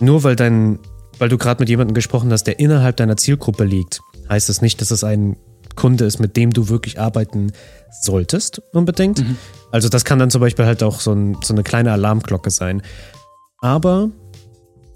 nur 0.00 0.24
weil 0.24 0.34
dein, 0.34 0.78
weil 1.18 1.28
du 1.28 1.36
gerade 1.36 1.60
mit 1.60 1.68
jemandem 1.68 1.94
gesprochen 1.94 2.32
hast, 2.32 2.44
der 2.44 2.58
innerhalb 2.58 2.96
deiner 2.96 3.18
Zielgruppe 3.18 3.64
liegt, 3.64 4.00
heißt 4.30 4.48
es 4.48 4.62
nicht, 4.62 4.80
dass 4.80 4.90
es 4.90 5.04
ein 5.04 5.36
Kunde 5.76 6.06
ist, 6.06 6.20
mit 6.20 6.38
dem 6.38 6.54
du 6.54 6.70
wirklich 6.70 6.98
arbeiten 6.98 7.52
solltest, 8.00 8.62
unbedingt. 8.72 9.18
Also 9.70 9.90
das 9.90 10.06
kann 10.06 10.18
dann 10.18 10.30
zum 10.30 10.40
Beispiel 10.40 10.64
halt 10.64 10.82
auch 10.82 11.00
so, 11.00 11.12
ein, 11.12 11.36
so 11.42 11.52
eine 11.52 11.62
kleine 11.62 11.92
Alarmglocke 11.92 12.50
sein. 12.50 12.80
Aber 13.60 14.08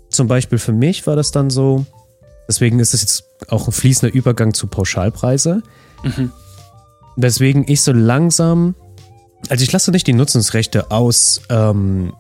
zum 0.09 0.27
Beispiel 0.27 0.57
für 0.57 0.73
mich 0.73 1.07
war 1.07 1.17
das 1.17 1.33
dann 1.33 1.51
so, 1.51 1.85
deswegen 2.49 2.81
ist 2.81 2.95
es 2.95 3.03
jetzt 3.03 3.25
auch 3.49 3.69
ein 3.69 3.73
fließender 3.73 4.15
Übergang 4.15 4.55
zu 4.55 4.69
Pauschalpreise, 4.69 5.63
weswegen 7.17 7.65
ich 7.67 7.83
so 7.83 7.93
langsam, 7.93 8.75
also 9.49 9.63
ich 9.63 9.73
lasse 9.73 9.91
nicht 9.91 10.07
die 10.07 10.13
Nutzungsrechte 10.13 10.91
aus, 10.91 11.43
ähm, 11.49 12.15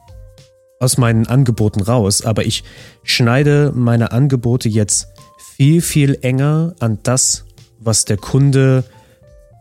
aus 0.80 0.98
meinen 0.98 1.26
Angeboten 1.26 1.80
raus, 1.80 2.24
aber 2.24 2.44
ich 2.44 2.64
schneide 3.02 3.72
meine 3.74 4.12
Angebote 4.12 4.68
jetzt 4.68 5.08
viel, 5.56 5.80
viel 5.80 6.18
enger 6.22 6.74
an 6.80 6.98
das, 7.02 7.44
was 7.78 8.04
der 8.04 8.16
Kunde 8.16 8.84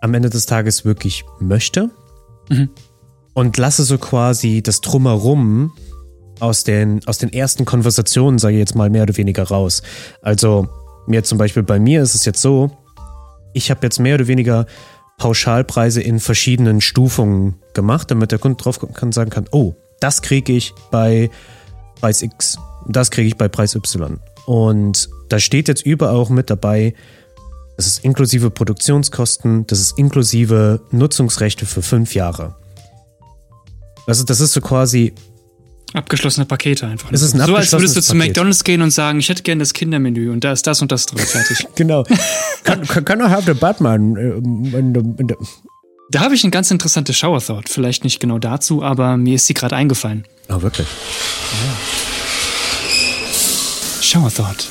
am 0.02 0.14
Ende 0.14 0.30
des 0.30 0.46
Tages 0.46 0.86
wirklich 0.86 1.24
möchte. 1.40 1.90
Und 3.34 3.58
lasse 3.58 3.84
so 3.84 3.98
quasi 3.98 4.62
das 4.62 4.82
Drumherum 4.82 5.74
aus 6.40 6.64
den, 6.64 7.02
aus 7.08 7.18
den 7.18 7.32
ersten 7.32 7.66
Konversationen, 7.66 8.38
sage 8.38 8.56
ich 8.56 8.60
jetzt 8.60 8.76
mal, 8.76 8.90
mehr 8.90 9.04
oder 9.04 9.18
weniger 9.18 9.44
raus. 9.44 9.82
Also, 10.22 10.68
mir 11.08 11.24
zum 11.24 11.38
Beispiel 11.38 11.64
bei 11.64 11.80
mir 11.80 12.02
ist 12.02 12.16
es 12.16 12.26
jetzt 12.26 12.42
so, 12.42 12.72
ich 13.54 13.72
habe 13.72 13.82
jetzt 13.84 14.00
mehr 14.00 14.16
oder 14.16 14.28
weniger 14.28 14.66
Pauschalpreise 15.18 16.02
in 16.02 16.20
verschiedenen 16.20 16.82
Stufungen 16.82 17.56
gemacht, 17.74 18.12
damit 18.12 18.32
der 18.32 18.40
Kunde 18.40 18.62
drauf 18.62 18.80
kann 18.94 19.12
sagen 19.12 19.30
kann, 19.30 19.46
oh, 19.52 19.74
das 20.00 20.22
kriege 20.22 20.54
ich 20.54 20.74
bei 20.92 21.30
Preis 22.00 22.22
X, 22.22 22.58
das 22.88 23.12
kriege 23.12 23.28
ich 23.28 23.38
bei 23.38 23.48
Preis 23.48 23.76
Y. 23.76 24.20
Und 24.46 25.10
da 25.30 25.40
steht 25.40 25.68
jetzt 25.68 25.86
überall 25.86 26.16
auch 26.16 26.30
mit 26.30 26.50
dabei, 26.50 26.94
das 27.78 27.88
ist 27.88 28.04
inklusive 28.04 28.52
Produktionskosten, 28.52 29.66
das 29.68 29.80
ist 29.80 29.98
inklusive 29.98 30.82
Nutzungsrechte 30.92 31.66
für 31.66 31.82
fünf 31.82 32.14
Jahre. 32.14 32.56
Also 34.06 34.24
das 34.24 34.42
ist 34.42 34.54
so 34.54 34.62
quasi, 34.62 35.14
Abgeschlossene 35.94 36.46
Pakete 36.48 36.88
einfach. 36.88 37.12
Es 37.12 37.22
ist 37.22 37.36
ein 37.36 37.46
so 37.46 37.56
als 37.56 37.72
würdest 37.72 37.96
du 37.96 38.02
zu 38.02 38.14
Paket. 38.14 38.30
McDonalds 38.30 38.64
gehen 38.64 38.82
und 38.82 38.90
sagen, 38.90 39.20
ich 39.20 39.30
hätte 39.30 39.44
gerne 39.44 39.60
das 39.60 39.74
Kindermenü 39.74 40.32
und 40.32 40.44
da 40.44 40.52
ist 40.52 40.66
das 40.66 40.82
und 40.82 40.92
das 40.92 41.06
drin. 41.06 41.24
Fertig. 41.24 41.68
genau. 41.76 42.04
can, 42.64 42.86
can, 42.88 43.06
can 43.06 43.20
I 43.20 43.26
have 43.26 43.44
the 43.46 43.54
Batman? 43.54 44.16
äh, 44.18 45.36
da 46.10 46.20
habe 46.22 46.36
ich 46.36 46.44
eine 46.44 46.52
ganz 46.52 46.72
interessante 46.72 47.14
Shower 47.14 47.42
Thought. 47.42 47.70
Vielleicht 47.70 48.04
nicht 48.04 48.20
genau 48.20 48.40
dazu, 48.40 48.84
aber 48.84 49.18
mir 49.18 49.36
ist 49.36 49.48
sie 49.48 49.54
gerade 49.54 49.76
eingefallen. 49.76 50.26
oh, 50.50 50.62
wirklich? 50.62 50.88
Shower 54.02 54.34
Thought. 54.34 54.70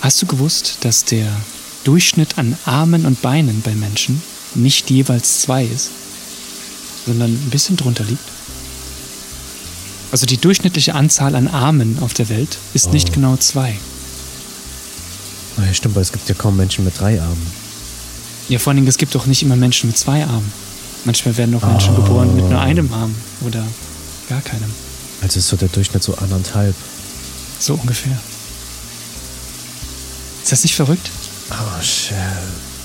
Hast 0.00 0.22
du 0.22 0.26
gewusst, 0.26 0.78
dass 0.82 1.04
der 1.04 1.26
Durchschnitt 1.84 2.38
an 2.38 2.56
Armen 2.64 3.04
und 3.04 3.20
Beinen 3.20 3.62
bei 3.62 3.74
Menschen 3.74 4.22
nicht 4.54 4.90
jeweils 4.90 5.42
zwei 5.42 5.64
ist, 5.64 5.90
sondern 7.06 7.30
ein 7.30 7.50
bisschen 7.50 7.76
drunter 7.76 8.04
liegt? 8.04 8.39
Also 10.12 10.26
die 10.26 10.38
durchschnittliche 10.38 10.94
Anzahl 10.94 11.34
an 11.34 11.48
Armen 11.48 11.98
auf 12.00 12.14
der 12.14 12.28
Welt 12.28 12.58
ist 12.74 12.92
nicht 12.92 13.12
genau 13.12 13.36
zwei. 13.36 13.78
Oh, 15.56 15.62
ja, 15.62 15.72
stimmt, 15.72 15.94
weil 15.94 16.02
es 16.02 16.12
gibt 16.12 16.28
ja 16.28 16.34
kaum 16.34 16.56
Menschen 16.56 16.84
mit 16.84 16.98
drei 16.98 17.20
Armen. 17.20 17.46
Ja, 18.48 18.58
vor 18.58 18.70
allen 18.70 18.78
Dingen, 18.78 18.88
es 18.88 18.98
gibt 18.98 19.14
doch 19.14 19.26
nicht 19.26 19.42
immer 19.42 19.56
Menschen 19.56 19.88
mit 19.88 19.98
zwei 19.98 20.24
Armen. 20.24 20.52
Manchmal 21.04 21.36
werden 21.36 21.54
auch 21.54 21.62
Menschen 21.62 21.94
geboren 21.94 22.34
mit 22.34 22.48
nur 22.48 22.60
einem 22.60 22.92
Arm 22.92 23.14
oder 23.42 23.64
gar 24.28 24.40
keinem. 24.42 24.70
Also 25.22 25.38
ist 25.38 25.48
so 25.48 25.56
der 25.56 25.68
Durchschnitt 25.68 26.02
so 26.02 26.14
anderthalb. 26.16 26.74
So 27.58 27.74
ungefähr. 27.74 28.18
Ist 30.42 30.52
das 30.52 30.62
nicht 30.62 30.74
verrückt? 30.74 31.10
Oh, 31.50 31.82
shit. 31.82 32.16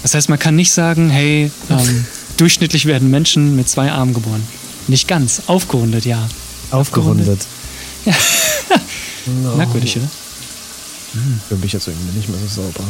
Das 0.03 0.13
heißt, 0.13 0.29
man 0.29 0.37
kann 0.37 0.55
nicht 0.55 0.71
sagen, 0.71 1.09
hey, 1.09 1.51
ähm, 1.69 2.05
durchschnittlich 2.37 2.85
werden 2.85 3.09
Menschen 3.09 3.55
mit 3.55 3.67
zwei 3.69 3.91
Armen 3.91 4.13
geboren. 4.13 4.45
Nicht 4.87 5.07
ganz, 5.07 5.43
aufgerundet, 5.47 6.05
ja. 6.05 6.27
Aufgerundet. 6.71 7.45
Merkwürdig, 9.57 9.97
oder? 9.97 10.07
Für 11.47 11.55
mich 11.55 11.73
jetzt 11.73 11.87
irgendwie 11.87 12.17
nicht 12.17 12.29
mehr 12.29 12.39
so 12.39 12.61
sauber. 12.61 12.83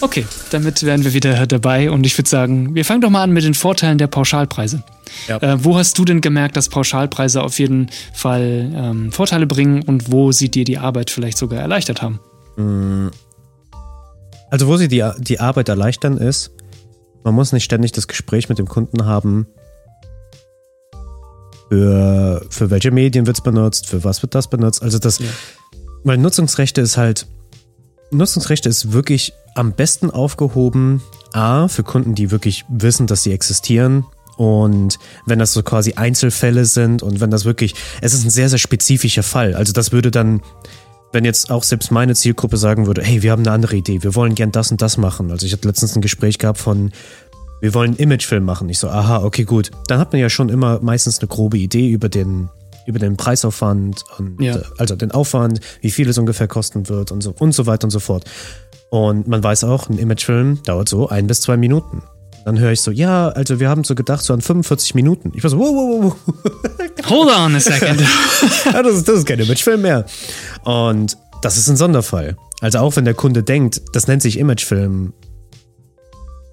Okay, 0.00 0.26
damit 0.50 0.82
wären 0.82 1.04
wir 1.04 1.12
wieder 1.12 1.46
dabei 1.46 1.88
und 1.90 2.04
ich 2.04 2.18
würde 2.18 2.28
sagen, 2.28 2.74
wir 2.74 2.84
fangen 2.84 3.02
doch 3.02 3.10
mal 3.10 3.22
an 3.22 3.30
mit 3.30 3.44
den 3.44 3.54
Vorteilen 3.54 3.98
der 3.98 4.08
Pauschalpreise. 4.08 4.82
Ja. 5.28 5.36
Äh, 5.40 5.64
wo 5.64 5.76
hast 5.76 5.96
du 5.96 6.04
denn 6.04 6.20
gemerkt, 6.20 6.56
dass 6.56 6.68
Pauschalpreise 6.68 7.40
auf 7.40 7.60
jeden 7.60 7.88
Fall 8.12 8.72
ähm, 8.74 9.12
Vorteile 9.12 9.46
bringen 9.46 9.82
und 9.82 10.10
wo 10.10 10.32
sie 10.32 10.50
dir 10.50 10.64
die 10.64 10.78
Arbeit 10.78 11.10
vielleicht 11.10 11.38
sogar 11.38 11.60
erleichtert 11.60 12.02
haben? 12.02 12.18
Also 14.50 14.66
wo 14.66 14.76
sie 14.76 14.88
die, 14.88 15.08
die 15.18 15.38
Arbeit 15.38 15.68
erleichtern 15.68 16.16
ist, 16.16 16.50
man 17.24 17.34
muss 17.34 17.52
nicht 17.52 17.64
ständig 17.64 17.92
das 17.92 18.08
Gespräch 18.08 18.48
mit 18.48 18.58
dem 18.58 18.68
Kunden 18.68 19.04
haben, 19.04 19.46
für, 21.68 22.44
für 22.50 22.70
welche 22.70 22.90
Medien 22.90 23.26
wird 23.26 23.38
es 23.38 23.42
benutzt, 23.42 23.86
für 23.86 24.04
was 24.04 24.22
wird 24.22 24.34
das 24.34 24.48
benutzt. 24.48 24.82
Also 24.82 24.98
das, 24.98 25.18
Ja. 25.18 25.26
weil 26.04 26.18
Nutzungsrechte 26.18 26.80
ist 26.82 26.96
halt, 26.96 27.26
Nutzungsrechte 28.10 28.68
ist 28.68 28.92
wirklich 28.92 29.32
am 29.54 29.72
besten 29.72 30.10
aufgehoben, 30.10 31.02
A, 31.32 31.68
für 31.68 31.82
Kunden, 31.82 32.14
die 32.14 32.30
wirklich 32.30 32.64
wissen, 32.68 33.06
dass 33.06 33.22
sie 33.22 33.32
existieren. 33.32 34.04
Und 34.36 34.98
wenn 35.24 35.38
das 35.38 35.52
so 35.54 35.62
quasi 35.62 35.94
Einzelfälle 35.94 36.64
sind 36.66 37.02
und 37.02 37.20
wenn 37.20 37.30
das 37.30 37.44
wirklich, 37.46 37.74
es 38.02 38.12
ist 38.12 38.24
ein 38.24 38.30
sehr, 38.30 38.48
sehr 38.50 38.58
spezifischer 38.58 39.22
Fall. 39.22 39.54
Also 39.54 39.72
das 39.72 39.92
würde 39.92 40.10
dann, 40.10 40.42
wenn 41.12 41.24
jetzt 41.24 41.50
auch 41.50 41.62
selbst 41.62 41.90
meine 41.90 42.14
Zielgruppe 42.14 42.56
sagen 42.56 42.86
würde, 42.86 43.02
hey, 43.02 43.22
wir 43.22 43.30
haben 43.32 43.42
eine 43.42 43.52
andere 43.52 43.76
Idee, 43.76 44.02
wir 44.02 44.14
wollen 44.14 44.34
gern 44.34 44.50
das 44.52 44.70
und 44.70 44.80
das 44.82 44.96
machen. 44.96 45.30
Also 45.30 45.46
ich 45.46 45.52
hatte 45.52 45.68
letztens 45.68 45.94
ein 45.94 46.02
Gespräch 46.02 46.38
gehabt 46.38 46.58
von 46.58 46.90
wir 47.60 47.74
wollen 47.74 47.90
einen 47.90 47.98
Imagefilm 47.98 48.44
machen. 48.44 48.68
Ich 48.70 48.78
so, 48.80 48.88
aha, 48.88 49.22
okay, 49.22 49.44
gut. 49.44 49.70
Dann 49.86 50.00
hat 50.00 50.12
man 50.12 50.20
ja 50.20 50.28
schon 50.28 50.48
immer 50.48 50.80
meistens 50.82 51.20
eine 51.20 51.28
grobe 51.28 51.58
Idee 51.58 51.90
über 51.90 52.08
den, 52.08 52.48
über 52.86 52.98
den 52.98 53.16
Preisaufwand 53.16 54.02
und 54.18 54.40
Ja. 54.42 54.58
also 54.78 54.96
den 54.96 55.12
Aufwand, 55.12 55.60
wie 55.80 55.92
viel 55.92 56.08
es 56.08 56.18
ungefähr 56.18 56.48
kosten 56.48 56.88
wird 56.88 57.12
und 57.12 57.20
so 57.22 57.32
und 57.38 57.52
so 57.52 57.66
weiter 57.66 57.84
und 57.84 57.92
so 57.92 58.00
fort. 58.00 58.24
Und 58.90 59.28
man 59.28 59.44
weiß 59.44 59.62
auch, 59.64 59.88
ein 59.88 59.98
Imagefilm 59.98 60.60
dauert 60.64 60.88
so 60.88 61.08
ein 61.08 61.28
bis 61.28 61.40
zwei 61.40 61.56
Minuten. 61.56 62.02
Dann 62.44 62.58
höre 62.58 62.72
ich 62.72 62.80
so, 62.80 62.90
ja, 62.90 63.28
also 63.28 63.60
wir 63.60 63.68
haben 63.68 63.84
so 63.84 63.94
gedacht, 63.94 64.24
so 64.24 64.34
an 64.34 64.40
45 64.40 64.96
Minuten. 64.96 65.30
Ich 65.36 65.44
war 65.44 65.50
so, 65.50 65.58
wow, 65.58 65.72
wow, 65.72 66.02
wow, 66.26 66.34
Hold 67.08 67.30
on 67.30 67.54
a 67.54 67.60
second. 67.60 68.00
ja, 68.64 68.82
das, 68.82 68.96
ist, 68.96 69.08
das 69.08 69.18
ist 69.18 69.26
kein 69.26 69.38
Imagefilm 69.38 69.82
mehr. 69.82 70.04
Und 70.64 71.16
das 71.42 71.56
ist 71.56 71.68
ein 71.68 71.76
Sonderfall. 71.76 72.36
Also 72.60 72.78
auch 72.78 72.96
wenn 72.96 73.04
der 73.04 73.14
Kunde 73.14 73.42
denkt, 73.42 73.82
das 73.92 74.06
nennt 74.06 74.22
sich 74.22 74.38
Imagefilm. 74.38 75.12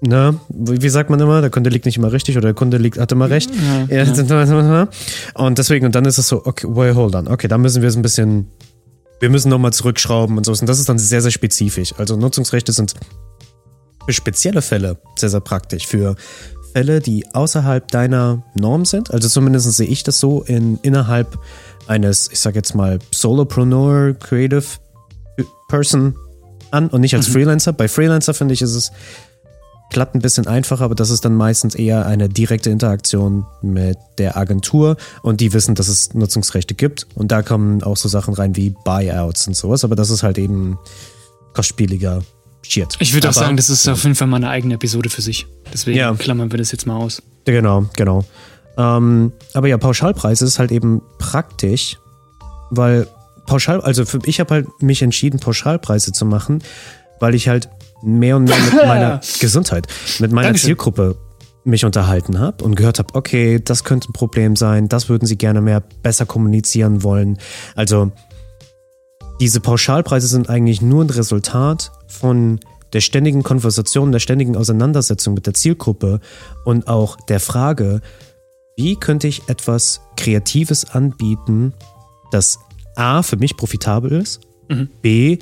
Ne? 0.02 0.40
Wie 0.48 0.88
sagt 0.88 1.10
man 1.10 1.20
immer? 1.20 1.40
Der 1.40 1.50
Kunde 1.50 1.70
liegt 1.70 1.84
nicht 1.84 1.98
immer 1.98 2.10
richtig 2.10 2.36
oder 2.36 2.48
der 2.48 2.54
Kunde 2.54 2.78
liegt, 2.78 2.98
hat 2.98 3.12
immer 3.12 3.28
recht. 3.28 3.50
Ja, 3.54 3.86
Und 5.34 5.58
deswegen, 5.58 5.86
und 5.86 5.94
dann 5.94 6.06
ist 6.06 6.18
es 6.18 6.26
so, 6.26 6.44
okay, 6.44 6.66
wait, 6.70 6.94
hold 6.94 7.14
on. 7.14 7.28
Okay, 7.28 7.48
dann 7.48 7.60
müssen 7.60 7.82
wir 7.82 7.88
es 7.88 7.96
ein 7.96 8.02
bisschen, 8.02 8.48
wir 9.20 9.28
müssen 9.28 9.50
nochmal 9.50 9.72
zurückschrauben 9.72 10.38
und 10.38 10.44
so. 10.44 10.52
Und 10.52 10.66
das 10.66 10.78
ist 10.78 10.88
dann 10.88 10.98
sehr, 10.98 11.20
sehr 11.20 11.30
spezifisch. 11.30 11.94
Also 11.98 12.16
Nutzungsrechte 12.16 12.72
sind 12.72 12.94
für 14.06 14.12
spezielle 14.14 14.62
Fälle 14.62 14.96
sehr, 15.16 15.28
sehr 15.28 15.40
praktisch. 15.40 15.86
Für 15.86 16.16
Fälle, 16.72 17.00
die 17.00 17.26
außerhalb 17.34 17.88
deiner 17.88 18.42
Norm 18.54 18.84
sind. 18.84 19.12
Also 19.12 19.28
zumindest 19.28 19.72
sehe 19.72 19.86
ich 19.86 20.02
das 20.02 20.20
so 20.20 20.42
in, 20.42 20.78
innerhalb 20.82 21.38
eines, 21.86 22.30
ich 22.32 22.40
sag 22.40 22.54
jetzt 22.54 22.74
mal, 22.74 22.98
Solopreneur, 23.10 24.14
Creative 24.14 24.64
Person 25.68 26.14
an 26.70 26.88
und 26.88 27.00
nicht 27.00 27.14
als 27.14 27.26
Freelancer. 27.28 27.72
Bei 27.72 27.88
Freelancer 27.88 28.34
finde 28.34 28.54
ich, 28.54 28.62
ist 28.62 28.74
es 28.74 28.92
glatt 29.90 30.14
ein 30.14 30.20
bisschen 30.20 30.46
einfacher, 30.46 30.84
aber 30.84 30.94
das 30.94 31.10
ist 31.10 31.24
dann 31.24 31.34
meistens 31.34 31.74
eher 31.74 32.06
eine 32.06 32.28
direkte 32.28 32.70
Interaktion 32.70 33.44
mit 33.60 33.98
der 34.18 34.36
Agentur 34.36 34.96
und 35.22 35.40
die 35.40 35.52
wissen, 35.52 35.74
dass 35.74 35.88
es 35.88 36.14
Nutzungsrechte 36.14 36.74
gibt 36.74 37.06
und 37.14 37.32
da 37.32 37.42
kommen 37.42 37.82
auch 37.82 37.96
so 37.96 38.08
Sachen 38.08 38.34
rein 38.34 38.56
wie 38.56 38.70
Buyouts 38.84 39.48
und 39.48 39.56
sowas, 39.56 39.84
aber 39.84 39.96
das 39.96 40.10
ist 40.10 40.22
halt 40.22 40.38
eben 40.38 40.78
kostspieliger 41.54 42.22
Shit. 42.62 42.96
Ich 43.00 43.14
würde 43.14 43.28
auch 43.28 43.32
sagen, 43.32 43.56
das 43.56 43.70
ist 43.70 43.88
auf 43.88 44.02
jeden 44.04 44.14
Fall 44.14 44.28
mal 44.28 44.36
eine 44.36 44.48
eigene 44.48 44.74
Episode 44.74 45.08
für 45.10 45.22
sich. 45.22 45.46
Deswegen 45.72 45.98
Ja. 45.98 46.14
klammern 46.14 46.50
wir 46.52 46.58
das 46.58 46.70
jetzt 46.72 46.86
mal 46.86 46.96
aus. 46.96 47.22
Genau, 47.44 47.86
genau. 47.96 48.24
Ähm, 48.76 49.32
aber 49.54 49.66
ja, 49.68 49.76
Pauschalpreis 49.78 50.42
ist 50.42 50.58
halt 50.58 50.70
eben 50.70 51.02
praktisch, 51.18 51.98
weil 52.70 53.06
Pauschal, 53.46 53.80
also 53.80 54.04
für, 54.04 54.20
ich 54.24 54.38
habe 54.40 54.54
halt 54.54 54.68
mich 54.82 55.02
entschieden, 55.02 55.40
Pauschalpreise 55.40 56.12
zu 56.12 56.24
machen, 56.24 56.62
weil 57.18 57.34
ich 57.34 57.48
halt 57.48 57.68
mehr 58.02 58.36
und 58.36 58.44
mehr 58.44 58.58
mit 58.58 58.74
meiner 58.86 59.20
Gesundheit, 59.40 59.86
mit 60.20 60.30
meiner 60.30 60.48
Dankeschön. 60.48 60.68
Zielgruppe 60.68 61.16
mich 61.64 61.84
unterhalten 61.84 62.38
habe 62.38 62.64
und 62.64 62.74
gehört 62.74 62.98
habe, 62.98 63.14
okay, 63.14 63.60
das 63.62 63.84
könnte 63.84 64.10
ein 64.10 64.12
Problem 64.12 64.56
sein, 64.56 64.88
das 64.88 65.08
würden 65.08 65.26
sie 65.26 65.36
gerne 65.36 65.60
mehr 65.60 65.80
besser 66.02 66.24
kommunizieren 66.24 67.02
wollen. 67.02 67.38
Also 67.74 68.12
diese 69.40 69.60
Pauschalpreise 69.60 70.26
sind 70.26 70.50
eigentlich 70.50 70.82
nur 70.82 71.02
ein 71.02 71.10
Resultat 71.10 71.90
von 72.06 72.60
der 72.92 73.00
ständigen 73.00 73.42
Konversation, 73.42 74.12
der 74.12 74.18
ständigen 74.18 74.56
Auseinandersetzung 74.56 75.34
mit 75.34 75.46
der 75.46 75.54
Zielgruppe 75.54 76.20
und 76.64 76.88
auch 76.88 77.16
der 77.28 77.40
Frage, 77.40 78.02
wie 78.76 78.96
könnte 78.96 79.28
ich 79.28 79.48
etwas 79.48 80.02
Kreatives 80.16 80.90
anbieten, 80.90 81.72
das 82.30 82.58
A 82.96 83.22
für 83.22 83.36
mich 83.36 83.56
profitabel 83.56 84.12
ist, 84.12 84.40
B 85.02 85.38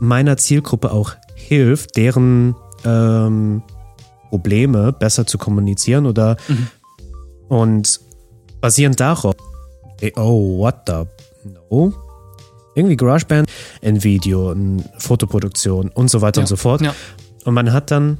meiner 0.00 0.36
Zielgruppe 0.36 0.92
auch 0.92 1.14
hilft, 1.34 1.96
deren 1.96 2.54
ähm, 2.84 3.62
Probleme 4.30 4.92
besser 4.92 5.26
zu 5.26 5.38
kommunizieren 5.38 6.06
oder 6.06 6.36
und 7.48 8.00
basierend 8.60 9.00
darauf, 9.00 9.34
oh, 10.16 10.58
what 10.58 10.76
the, 10.86 11.04
no, 11.70 11.92
irgendwie 12.78 12.96
GarageBand, 12.96 13.50
ein 13.82 14.02
Video, 14.04 14.50
eine 14.50 14.82
Fotoproduktion 14.98 15.90
und 15.90 16.10
so 16.10 16.20
weiter 16.22 16.40
Ja. 16.40 16.44
und 16.44 16.48
so 16.48 16.56
fort. 16.56 16.80
Ja. 16.80 16.94
Und 17.44 17.54
man 17.54 17.72
hat 17.72 17.90
dann 17.90 18.18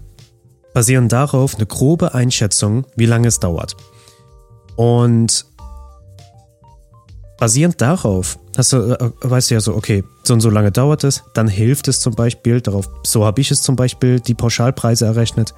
basierend 0.74 1.12
darauf 1.12 1.54
eine 1.56 1.66
grobe 1.66 2.14
Einschätzung, 2.14 2.84
wie 2.96 3.06
lange 3.06 3.28
es 3.28 3.40
dauert. 3.40 3.76
Und 4.76 5.46
basierend 7.38 7.80
darauf 7.80 8.38
hast 8.56 8.72
du, 8.72 8.78
äh, 8.92 9.10
weißt 9.20 9.50
du 9.50 9.54
ja 9.54 9.60
so, 9.60 9.74
okay, 9.74 10.04
so 10.24 10.34
und 10.34 10.40
so 10.40 10.50
lange 10.50 10.72
dauert 10.72 11.04
es, 11.04 11.22
dann 11.34 11.48
hilft 11.48 11.88
es 11.88 12.00
zum 12.00 12.14
Beispiel, 12.14 12.60
darauf, 12.60 12.88
so 13.04 13.24
habe 13.24 13.40
ich 13.40 13.50
es 13.50 13.62
zum 13.62 13.76
Beispiel, 13.76 14.20
die 14.20 14.34
Pauschalpreise 14.34 15.06
errechnet, 15.06 15.54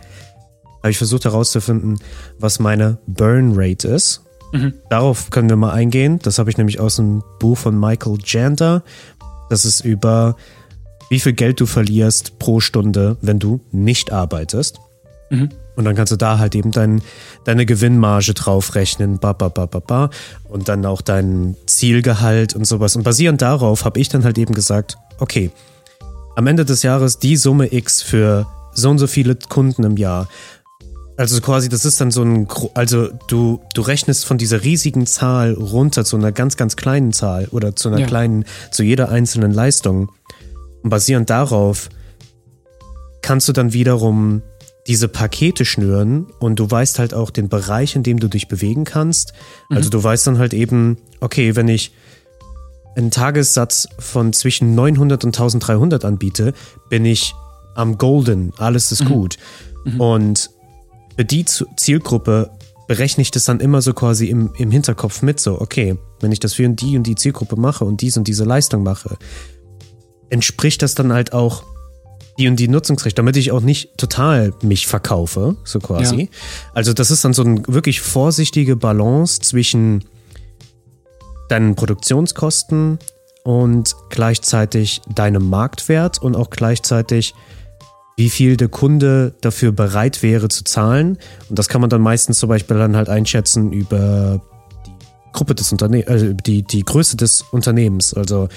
habe 0.83 0.90
ich 0.90 0.98
versucht 0.98 1.24
herauszufinden, 1.24 1.98
was 2.38 2.59
meine 2.59 2.98
Burn 3.07 3.53
Rate 3.55 3.88
ist. 3.88 4.22
Darauf 4.88 5.30
können 5.30 5.48
wir 5.48 5.56
mal 5.56 5.72
eingehen. 5.72 6.18
Das 6.22 6.38
habe 6.38 6.50
ich 6.50 6.58
nämlich 6.58 6.80
aus 6.80 6.98
einem 6.98 7.22
Buch 7.38 7.58
von 7.58 7.78
Michael 7.78 8.18
Jander. 8.24 8.82
Das 9.48 9.64
ist 9.64 9.84
über, 9.84 10.36
wie 11.08 11.20
viel 11.20 11.32
Geld 11.32 11.60
du 11.60 11.66
verlierst 11.66 12.38
pro 12.38 12.60
Stunde, 12.60 13.16
wenn 13.20 13.38
du 13.38 13.60
nicht 13.72 14.12
arbeitest. 14.12 14.80
Und 15.76 15.84
dann 15.84 15.94
kannst 15.94 16.12
du 16.12 16.16
da 16.16 16.38
halt 16.38 16.54
eben 16.54 16.72
dein, 16.72 17.00
deine 17.44 17.64
Gewinnmarge 17.64 18.34
draufrechnen, 18.34 19.18
ba, 19.18 19.32
ba, 19.32 19.48
ba, 19.48 19.66
ba, 19.66 19.78
ba, 19.78 20.10
und 20.48 20.68
dann 20.68 20.84
auch 20.84 21.00
dein 21.00 21.56
Zielgehalt 21.66 22.54
und 22.54 22.66
sowas. 22.66 22.96
Und 22.96 23.02
basierend 23.02 23.40
darauf 23.40 23.84
habe 23.84 23.98
ich 24.00 24.08
dann 24.08 24.24
halt 24.24 24.36
eben 24.38 24.52
gesagt, 24.52 24.98
okay, 25.18 25.50
am 26.36 26.46
Ende 26.46 26.64
des 26.64 26.82
Jahres 26.82 27.18
die 27.18 27.36
Summe 27.36 27.72
X 27.72 28.02
für 28.02 28.46
so 28.72 28.90
und 28.90 28.98
so 28.98 29.06
viele 29.06 29.36
Kunden 29.36 29.84
im 29.84 29.96
Jahr. 29.96 30.28
Also 31.16 31.40
quasi, 31.40 31.68
das 31.68 31.85
ist 31.85 32.01
dann 32.01 32.11
so 32.11 32.23
ein, 32.23 32.49
also 32.75 33.09
du, 33.29 33.61
du 33.75 33.83
rechnest 33.83 34.25
von 34.25 34.38
dieser 34.38 34.62
riesigen 34.64 35.07
Zahl 35.07 35.53
runter 35.53 36.05
zu 36.05 36.16
einer 36.16 36.33
ganz, 36.33 36.57
ganz 36.57 36.77
kleinen 36.77 37.12
Zahl 37.12 37.46
oder 37.51 37.77
zu 37.77 37.88
einer 37.88 37.99
Ja. 38.01 38.07
kleinen, 38.07 38.44
zu 38.70 38.83
jeder 38.83 39.11
einzelnen 39.11 39.53
Leistung. 39.53 40.11
Und 40.83 40.88
basierend 40.90 41.29
darauf 41.29 41.90
kannst 43.23 43.49
du 43.49 43.53
dann 43.53 43.75
wiederum 43.75 44.40
diese 44.87 45.09
Pakete 45.09 45.66
schnüren 45.66 46.27
und 46.40 46.59
du 46.59 46.70
weißt 46.70 46.99
halt 46.99 47.12
auch 47.12 47.31
den 47.31 47.51
Bereich, 47.51 47.96
in 47.96 48.03
dem 48.03 48.18
du 48.18 48.29
dich 48.29 48.49
bewegen 48.49 48.85
kannst. 48.85 49.35
Also 49.68 49.90
du 49.90 50.03
weißt 50.03 50.27
dann 50.27 50.38
halt 50.38 50.55
eben, 50.55 50.96
okay, 51.20 51.55
wenn 51.55 51.68
ich 51.68 51.92
einen 52.96 53.11
Tagessatz 53.11 53.88
von 53.99 54.33
zwischen 54.33 54.75
900 54.75 55.23
und 55.25 55.37
1300 55.37 56.05
anbiete, 56.07 56.55
bin 56.88 57.05
ich 57.05 57.35
am 57.75 57.99
Golden, 57.99 58.53
alles 58.57 58.90
ist 58.90 59.05
gut. 59.05 59.37
Und 59.99 60.51
für 61.20 61.24
die 61.26 61.44
Zielgruppe 61.44 62.50
berechne 62.88 63.20
ich 63.20 63.30
das 63.30 63.44
dann 63.44 63.61
immer 63.61 63.83
so 63.83 63.92
quasi 63.92 64.28
im, 64.28 64.54
im 64.56 64.70
Hinterkopf 64.70 65.20
mit, 65.20 65.38
so, 65.38 65.61
okay, 65.61 65.98
wenn 66.20 66.33
ich 66.33 66.40
das 66.40 66.54
für 66.54 66.66
die 66.66 66.96
und 66.96 67.02
die 67.02 67.14
Zielgruppe 67.14 67.56
mache 67.56 67.85
und 67.85 68.00
dies 68.00 68.16
und 68.16 68.26
diese 68.26 68.44
Leistung 68.44 68.83
mache, 68.83 69.18
entspricht 70.30 70.80
das 70.80 70.94
dann 70.94 71.12
halt 71.12 71.35
auch 71.35 71.64
die 72.38 72.48
und 72.48 72.56
die 72.56 72.68
Nutzungsrechte, 72.68 73.16
damit 73.16 73.37
ich 73.37 73.52
auch 73.52 73.61
nicht 73.61 73.98
total 73.98 74.54
mich 74.62 74.87
verkaufe, 74.87 75.59
so 75.62 75.78
quasi. 75.78 76.22
Ja. 76.22 76.28
Also 76.72 76.94
das 76.94 77.11
ist 77.11 77.22
dann 77.22 77.35
so 77.35 77.42
eine 77.42 77.64
wirklich 77.66 78.00
vorsichtige 78.00 78.76
Balance 78.76 79.42
zwischen 79.42 80.06
deinen 81.50 81.74
Produktionskosten 81.74 82.98
und 83.44 83.94
gleichzeitig 84.09 85.02
deinem 85.14 85.50
Marktwert 85.50 86.22
und 86.22 86.35
auch 86.35 86.48
gleichzeitig 86.48 87.35
wie 88.20 88.28
viel 88.28 88.59
der 88.59 88.68
Kunde 88.68 89.33
dafür 89.40 89.72
bereit 89.72 90.22
wäre 90.22 90.50
zu 90.50 90.62
zahlen. 90.62 91.16
Und 91.48 91.59
das 91.59 91.68
kann 91.68 91.80
man 91.80 91.88
dann 91.88 92.02
meistens 92.02 92.38
zum 92.38 92.50
Beispiel 92.50 92.76
dann 92.76 92.94
halt 92.94 93.09
einschätzen 93.09 93.72
über 93.72 94.42
die 94.87 95.33
Gruppe 95.33 95.54
des 95.54 95.72
Unternehmens, 95.72 96.22
äh, 96.22 96.35
die, 96.35 96.62
die 96.62 96.85
Größe 96.85 97.16
des 97.16 97.40
Unternehmens. 97.50 98.12
Also 98.12 98.50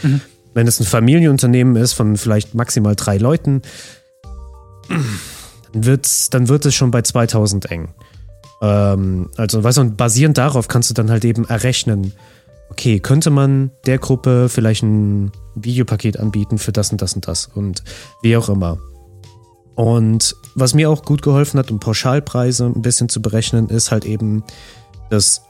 wenn 0.54 0.68
es 0.68 0.82
ein 0.82 0.86
Familienunternehmen 0.86 1.78
ist 1.78 1.94
von 1.94 2.18
vielleicht 2.18 2.54
maximal 2.56 2.98
drei 2.98 3.18
Leuten, 3.18 3.62
dann, 4.90 5.86
wird's, 5.86 6.30
dann 6.30 6.50
wird 6.50 6.66
es 6.66 6.76
schon 6.76 6.92
bei 6.92 7.02
2000 7.02 7.72
eng. 7.72 7.94
Ähm, 8.62 9.30
also, 9.38 9.64
weißt 9.64 9.78
du, 9.78 9.82
und 9.82 9.96
basierend 9.96 10.38
darauf 10.38 10.68
kannst 10.68 10.90
du 10.90 10.94
dann 10.94 11.10
halt 11.10 11.24
eben 11.24 11.46
errechnen, 11.48 12.12
okay, 12.70 13.00
könnte 13.00 13.30
man 13.30 13.72
der 13.86 13.98
Gruppe 13.98 14.50
vielleicht 14.50 14.84
ein 14.84 15.32
Videopaket 15.56 16.20
anbieten 16.20 16.58
für 16.58 16.74
das 16.74 16.92
und 16.92 17.02
das 17.02 17.14
und 17.14 17.30
das 17.30 17.46
und 17.46 17.82
wie 18.22 18.36
auch 18.36 18.50
immer. 18.50 18.78
Und 19.76 20.36
was 20.56 20.74
mir 20.74 20.90
auch 20.90 21.04
gut 21.04 21.22
geholfen 21.22 21.60
hat, 21.60 21.72
um 21.72 21.80
Pauschalpreise 21.80 22.66
ein 22.66 22.82
bisschen 22.82 23.10
zu 23.10 23.22
berechnen, 23.22 23.70
ist 23.70 23.92
halt 23.92 24.06
eben 24.06 24.44
das, 25.10 25.42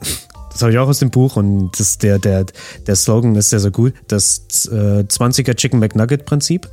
das 0.52 0.62
habe 0.62 0.72
ich 0.72 0.78
auch 0.78 0.88
aus 0.88 0.98
dem 0.98 1.10
Buch 1.10 1.36
und 1.36 1.72
das, 1.78 1.98
der, 1.98 2.18
der, 2.18 2.46
der 2.86 2.96
Slogan 2.96 3.34
ist 3.36 3.50
sehr, 3.50 3.60
sehr 3.60 3.70
gut, 3.70 3.94
das 4.08 4.66
äh, 4.66 5.04
20er 5.04 5.54
Chicken 5.54 5.78
McNugget 5.78 6.24
Prinzip. 6.24 6.68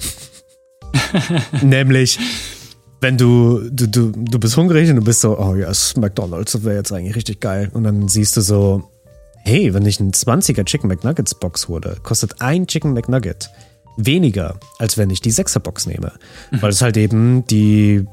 Nämlich, 1.62 2.20
wenn 3.02 3.18
du, 3.18 3.62
du, 3.70 3.88
du, 3.88 4.12
du 4.12 4.40
bist 4.40 4.56
hungrig 4.56 4.90
und 4.90 4.98
du 4.98 5.04
bist 5.04 5.22
so, 5.22 5.38
oh 5.38 5.56
ja, 5.56 5.68
yes, 5.68 5.96
McDonalds, 5.98 6.52
das 6.54 6.64
wäre 6.64 6.76
jetzt 6.76 6.92
eigentlich 6.92 7.16
richtig 7.16 7.40
geil. 7.40 7.70
Und 7.74 7.84
dann 7.84 8.08
siehst 8.08 8.38
du 8.38 8.42
so, 8.42 8.84
hey, 9.44 9.74
wenn 9.74 9.86
ich 9.86 10.00
einen 10.00 10.12
20er 10.12 10.66
Chicken 10.66 10.88
McNuggets 10.88 11.36
Box 11.36 11.68
hole, 11.68 11.98
kostet 12.04 12.42
ein 12.42 12.68
Chicken 12.68 12.94
McNugget 12.94 13.50
weniger, 13.98 14.60
als 14.80 14.98
wenn 14.98 15.10
ich 15.10 15.22
die 15.22 15.32
6er 15.32 15.60
Box 15.60 15.86
nehme. 15.86 16.14
Weil 16.52 16.70
es 16.70 16.82
halt 16.82 16.98
eben 16.98 17.46
die 17.48 18.06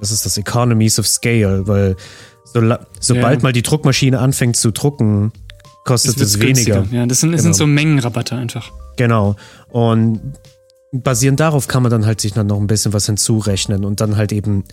das 0.00 0.10
ist 0.10 0.26
das 0.26 0.36
Economies 0.36 0.98
of 0.98 1.06
Scale, 1.06 1.66
weil 1.66 1.96
so, 2.44 2.60
sobald 3.00 3.40
ja. 3.40 3.42
mal 3.42 3.52
die 3.52 3.62
Druckmaschine 3.62 4.18
anfängt 4.18 4.56
zu 4.56 4.70
drucken, 4.70 5.32
kostet 5.84 6.20
es 6.20 6.40
weniger. 6.40 6.86
Ja, 6.90 7.06
das 7.06 7.20
sind, 7.20 7.32
das 7.32 7.40
genau. 7.40 7.42
sind 7.42 7.54
so 7.54 7.66
Mengenrabatte 7.66 8.36
einfach. 8.36 8.70
Genau. 8.96 9.36
Und 9.68 10.20
basierend 10.92 11.40
darauf 11.40 11.68
kann 11.68 11.82
man 11.82 11.90
dann 11.90 12.06
halt 12.06 12.20
sich 12.20 12.32
dann 12.32 12.46
noch 12.46 12.60
ein 12.60 12.66
bisschen 12.66 12.92
was 12.92 13.06
hinzurechnen 13.06 13.84
und 13.84 14.00
dann 14.00 14.16
halt 14.16 14.32
eben, 14.32 14.64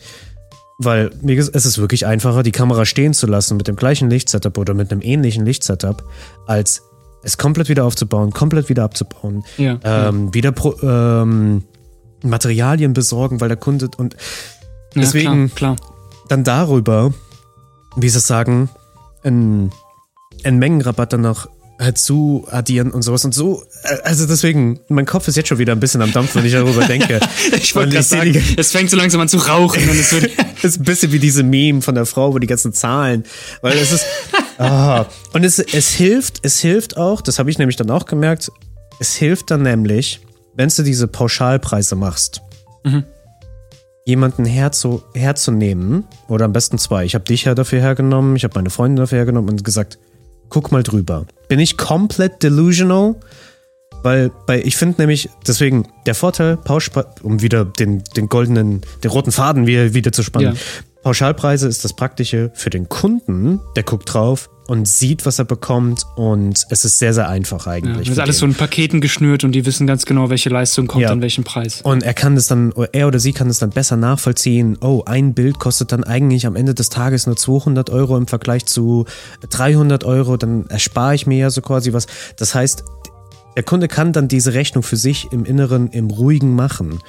weil 0.77 1.11
es 1.27 1.47
ist 1.49 1.77
wirklich 1.77 2.05
einfacher, 2.05 2.43
die 2.43 2.51
Kamera 2.51 2.85
stehen 2.85 3.13
zu 3.13 3.27
lassen 3.27 3.57
mit 3.57 3.67
dem 3.67 3.75
gleichen 3.75 4.09
Lichtsetup 4.09 4.57
oder 4.57 4.73
mit 4.73 4.91
einem 4.91 5.01
ähnlichen 5.01 5.45
Lichtsetup, 5.45 6.03
als 6.45 6.83
es 7.23 7.37
komplett 7.37 7.69
wieder 7.69 7.85
aufzubauen, 7.85 8.31
komplett 8.31 8.69
wieder 8.69 8.83
abzubauen, 8.83 9.43
ja, 9.57 9.79
ähm, 9.83 10.27
ja. 10.27 10.33
wieder 10.33 10.51
pro, 10.51 10.75
ähm, 10.81 11.63
Materialien 12.23 12.93
besorgen, 12.93 13.41
weil 13.41 13.49
der 13.49 13.57
Kunde 13.57 13.89
und 13.97 14.15
deswegen 14.95 15.47
ja, 15.47 15.55
klar, 15.55 15.75
klar. 15.75 15.93
dann 16.29 16.43
darüber, 16.43 17.13
wie 17.95 18.09
sie 18.09 18.19
sagen, 18.19 18.69
ein, 19.23 19.71
ein 20.43 20.57
Mengenrabatt 20.57 21.13
dann 21.13 21.21
noch 21.21 21.49
halt 21.81 21.97
zu 21.97 22.47
addieren 22.49 22.91
und 22.91 23.01
sowas 23.01 23.25
und 23.25 23.33
so. 23.33 23.63
Äh, 23.83 23.97
also 24.03 24.27
deswegen, 24.27 24.79
mein 24.87 25.05
Kopf 25.05 25.27
ist 25.27 25.35
jetzt 25.35 25.49
schon 25.49 25.57
wieder 25.57 25.73
ein 25.73 25.79
bisschen 25.79 26.01
am 26.01 26.11
Dampf, 26.11 26.35
wenn 26.35 26.45
ich 26.45 26.53
darüber 26.53 26.85
denke. 26.85 27.19
ich 27.57 27.75
wollte 27.75 27.91
gerade 27.91 28.03
sagen, 28.03 28.33
die, 28.33 28.43
es 28.57 28.71
fängt 28.71 28.89
so 28.89 28.97
langsam 28.97 29.21
an 29.21 29.27
zu 29.27 29.37
rauchen. 29.37 29.89
und 29.89 29.97
es 29.97 30.13
wird 30.13 30.31
ist 30.63 30.79
ein 30.79 30.83
bisschen 30.83 31.11
wie 31.11 31.19
diese 31.19 31.43
Meme 31.43 31.81
von 31.81 31.95
der 31.95 32.05
Frau, 32.05 32.33
wo 32.33 32.39
die 32.39 32.47
ganzen 32.47 32.73
Zahlen, 32.73 33.23
weil 33.61 33.77
es 33.77 33.91
ist, 33.91 34.05
ah, 34.57 35.05
und 35.33 35.43
es, 35.43 35.59
es 35.59 35.89
hilft, 35.89 36.39
es 36.43 36.59
hilft 36.59 36.97
auch, 36.97 37.21
das 37.21 37.39
habe 37.39 37.49
ich 37.49 37.57
nämlich 37.57 37.75
dann 37.75 37.89
auch 37.89 38.05
gemerkt, 38.05 38.51
es 38.99 39.15
hilft 39.15 39.51
dann 39.51 39.63
nämlich, 39.63 40.21
wenn 40.55 40.69
du 40.69 40.83
diese 40.83 41.07
Pauschalpreise 41.07 41.95
machst, 41.95 42.41
mhm. 42.83 43.03
jemanden 44.05 44.45
herzu, 44.45 45.01
herzunehmen, 45.15 46.05
oder 46.27 46.45
am 46.45 46.53
besten 46.53 46.77
zwei. 46.77 47.05
Ich 47.05 47.15
habe 47.15 47.25
dich 47.25 47.45
ja 47.45 47.55
dafür 47.55 47.79
hergenommen, 47.79 48.35
ich 48.35 48.43
habe 48.43 48.53
meine 48.55 48.69
Freundin 48.69 48.97
dafür 48.97 49.17
hergenommen 49.17 49.49
und 49.49 49.63
gesagt, 49.63 49.97
guck 50.51 50.71
mal 50.71 50.83
drüber. 50.83 51.25
Bin 51.47 51.59
ich 51.59 51.77
komplett 51.77 52.43
delusional? 52.43 53.15
Weil 54.03 54.31
bei, 54.47 54.61
ich 54.61 54.77
finde 54.77 55.01
nämlich, 55.01 55.29
deswegen 55.47 55.87
der 56.05 56.15
Vorteil, 56.15 56.57
Pauschpreis, 56.57 57.05
um 57.23 57.41
wieder 57.41 57.65
den, 57.65 58.03
den 58.15 58.29
goldenen, 58.29 58.81
den 59.03 59.11
roten 59.11 59.31
Faden 59.31 59.67
wieder, 59.67 59.93
wieder 59.93 60.11
zu 60.11 60.23
spannen. 60.23 60.55
Ja. 60.55 60.61
Pauschalpreise 61.03 61.67
ist 61.67 61.83
das 61.83 61.95
Praktische 61.95 62.51
für 62.53 62.69
den 62.69 62.89
Kunden, 62.89 63.59
der 63.75 63.83
guckt 63.83 64.13
drauf, 64.13 64.49
und 64.67 64.87
sieht, 64.87 65.25
was 65.25 65.39
er 65.39 65.45
bekommt. 65.45 66.05
Und 66.15 66.65
es 66.69 66.85
ist 66.85 66.99
sehr, 66.99 67.13
sehr 67.13 67.27
einfach 67.29 67.67
eigentlich. 67.67 68.07
Ja, 68.07 68.13
ist 68.13 68.19
alles 68.19 68.37
den. 68.37 68.39
so 68.39 68.45
in 68.47 68.55
Paketen 68.55 69.01
geschnürt 69.01 69.43
und 69.43 69.51
die 69.51 69.65
wissen 69.65 69.87
ganz 69.87 70.05
genau, 70.05 70.29
welche 70.29 70.49
Leistung 70.49 70.87
kommt 70.87 71.03
ja. 71.03 71.09
an 71.09 71.21
welchem 71.21 71.43
Preis. 71.43 71.81
Und 71.81 72.03
er 72.03 72.13
kann 72.13 72.37
es 72.37 72.47
dann, 72.47 72.73
er 72.91 73.07
oder 73.07 73.19
sie 73.19 73.33
kann 73.33 73.49
es 73.49 73.59
dann 73.59 73.71
besser 73.71 73.97
nachvollziehen. 73.97 74.77
Oh, 74.81 75.03
ein 75.05 75.33
Bild 75.33 75.59
kostet 75.59 75.91
dann 75.91 76.03
eigentlich 76.03 76.45
am 76.45 76.55
Ende 76.55 76.73
des 76.73 76.89
Tages 76.89 77.25
nur 77.25 77.35
200 77.35 77.89
Euro 77.89 78.17
im 78.17 78.27
Vergleich 78.27 78.65
zu 78.65 79.05
300 79.49 80.03
Euro. 80.03 80.37
Dann 80.37 80.67
erspare 80.67 81.15
ich 81.15 81.27
mir 81.27 81.37
ja 81.37 81.49
so 81.49 81.61
quasi 81.61 81.93
was. 81.93 82.07
Das 82.37 82.55
heißt, 82.55 82.83
der 83.55 83.63
Kunde 83.63 83.87
kann 83.87 84.13
dann 84.13 84.27
diese 84.27 84.53
Rechnung 84.53 84.83
für 84.83 84.95
sich 84.95 85.31
im 85.31 85.45
Inneren, 85.45 85.89
im 85.89 86.09
Ruhigen 86.09 86.55
machen. 86.55 86.99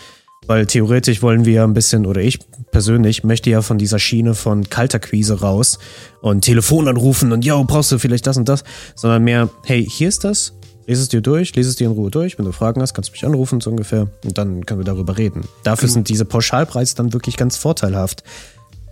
Weil 0.47 0.67
theoretisch 0.67 1.23
wollen 1.23 1.45
wir 1.45 1.53
ja 1.53 1.65
ein 1.65 1.75
bisschen, 1.75 2.05
oder 2.05 2.21
ich 2.21 2.41
persönlich 2.73 3.23
möchte 3.23 3.51
ja 3.51 3.63
von 3.63 3.79
dieser 3.79 3.99
Schiene 3.99 4.35
von 4.35 4.69
Kalterquise 4.69 5.41
raus 5.41 5.79
und 6.21 6.43
Telefon 6.43 6.89
anrufen 6.89 7.33
und 7.33 7.45
yo, 7.45 7.63
brauchst 7.65 7.93
du 7.93 7.99
vielleicht 7.99 8.27
das 8.27 8.37
und 8.37 8.49
das, 8.49 8.65
sondern 8.95 9.23
mehr, 9.23 9.49
hey, 9.65 9.87
hier 9.89 10.09
ist 10.09 10.25
das, 10.25 10.55
lese 10.87 11.03
es 11.03 11.09
dir 11.09 11.21
durch, 11.21 11.55
lese 11.55 11.69
es 11.69 11.77
dir 11.77 11.87
in 11.87 11.93
Ruhe 11.93 12.11
durch. 12.11 12.39
Wenn 12.39 12.45
du 12.45 12.53
Fragen 12.53 12.81
hast, 12.81 12.95
kannst 12.95 13.11
du 13.11 13.13
mich 13.13 13.25
anrufen, 13.25 13.61
so 13.61 13.71
ungefähr. 13.71 14.09
Und 14.25 14.37
dann 14.37 14.67
können 14.67 14.81
wir 14.81 14.85
darüber 14.85 15.17
reden. 15.17 15.45
Dafür 15.63 15.87
genau. 15.87 15.95
sind 15.95 16.09
diese 16.09 16.25
Pauschalpreise 16.25 16.97
dann 16.97 17.13
wirklich 17.13 17.37
ganz 17.37 17.57
vorteilhaft. 17.57 18.25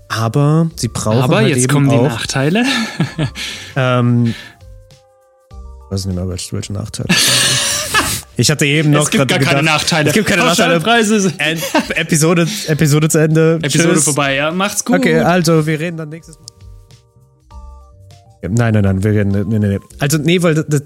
Aber 0.09 0.71
sie 0.77 0.89
brauchen 0.89 1.21
Aber 1.21 1.37
halt 1.37 1.57
jetzt 1.57 1.69
kommen 1.69 1.89
die 1.89 1.97
Nachteile. 1.97 2.65
ähm, 3.77 4.27
ich 4.27 5.93
weiß 5.93 6.07
nicht 6.07 6.17
mehr, 6.17 6.29
welche 6.29 6.73
Nachteile. 6.73 7.09
Ich 8.37 8.51
hatte 8.51 8.64
eben 8.64 8.90
noch. 8.90 9.05
Es 9.05 9.11
gibt 9.11 9.29
gar 9.29 9.38
gedacht, 9.38 9.55
keine 9.55 9.64
Nachteile. 9.64 10.09
Es 10.09 10.14
gibt 10.14 10.27
keine 10.27 10.45
Nachteile. 10.45 10.81
Preise. 10.81 11.33
Episode, 11.95 12.47
Episode 12.69 13.09
zu 13.09 13.19
Ende. 13.19 13.59
Episode 13.62 13.95
Tschüss. 13.95 14.05
vorbei, 14.05 14.37
ja. 14.37 14.51
Macht's 14.51 14.85
gut. 14.85 14.97
Okay, 14.97 15.19
also 15.19 15.66
wir 15.66 15.79
reden 15.79 15.97
dann 15.97 16.09
nächstes 16.09 16.38
Mal. 16.38 16.47
Nein, 18.43 18.73
nein, 18.75 18.85
nein, 18.85 19.05
wir 19.05 19.11
reden. 19.12 19.49
Nee, 19.49 19.59
nee, 19.59 19.69
nee. 19.69 19.79
Also, 19.99 20.16
nee, 20.19 20.43
weil 20.43 20.55
das, 20.55 20.83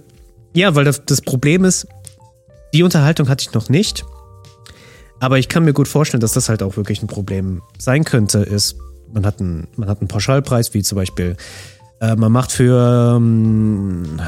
ja, 0.55 0.75
weil 0.75 0.85
das, 0.85 1.05
das 1.05 1.21
Problem 1.21 1.65
ist, 1.65 1.87
die 2.73 2.83
Unterhaltung 2.83 3.29
hatte 3.29 3.45
ich 3.47 3.55
noch 3.55 3.69
nicht. 3.69 4.05
Aber 5.21 5.39
ich 5.39 5.49
kann 5.49 5.65
mir 5.65 5.73
gut 5.73 5.87
vorstellen, 5.87 6.21
dass 6.21 6.33
das 6.33 6.49
halt 6.49 6.63
auch 6.63 6.77
wirklich 6.77 7.01
ein 7.03 7.07
Problem 7.07 7.63
sein 7.79 8.05
könnte, 8.05 8.39
ist, 8.41 8.77
man 9.13 9.25
hat 9.25 9.41
einen, 9.41 9.69
man 9.77 9.89
hat 9.89 10.01
einen 10.01 10.09
Pauschalpreis, 10.09 10.75
wie 10.75 10.83
zum 10.83 10.97
Beispiel, 10.97 11.37
äh, 12.01 12.17
man 12.17 12.33
macht 12.33 12.51
für, 12.51 13.15
ähm, 13.17 14.21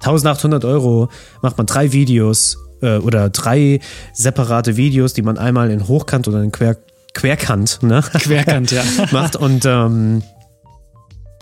1800 0.00 0.64
Euro 0.64 1.08
macht 1.42 1.58
man 1.58 1.66
drei 1.66 1.92
Videos 1.92 2.56
äh, 2.80 2.98
oder 2.98 3.30
drei 3.30 3.80
separate 4.12 4.76
Videos, 4.76 5.12
die 5.12 5.22
man 5.22 5.38
einmal 5.38 5.70
in 5.70 5.86
Hochkant 5.86 6.26
oder 6.28 6.42
in 6.42 6.52
Quer, 6.52 6.76
Querkant, 7.14 7.82
ne? 7.82 8.02
Querkant, 8.12 8.70
ja. 8.70 8.82
macht 9.12 9.36
und, 9.36 9.64
ähm, 9.66 10.22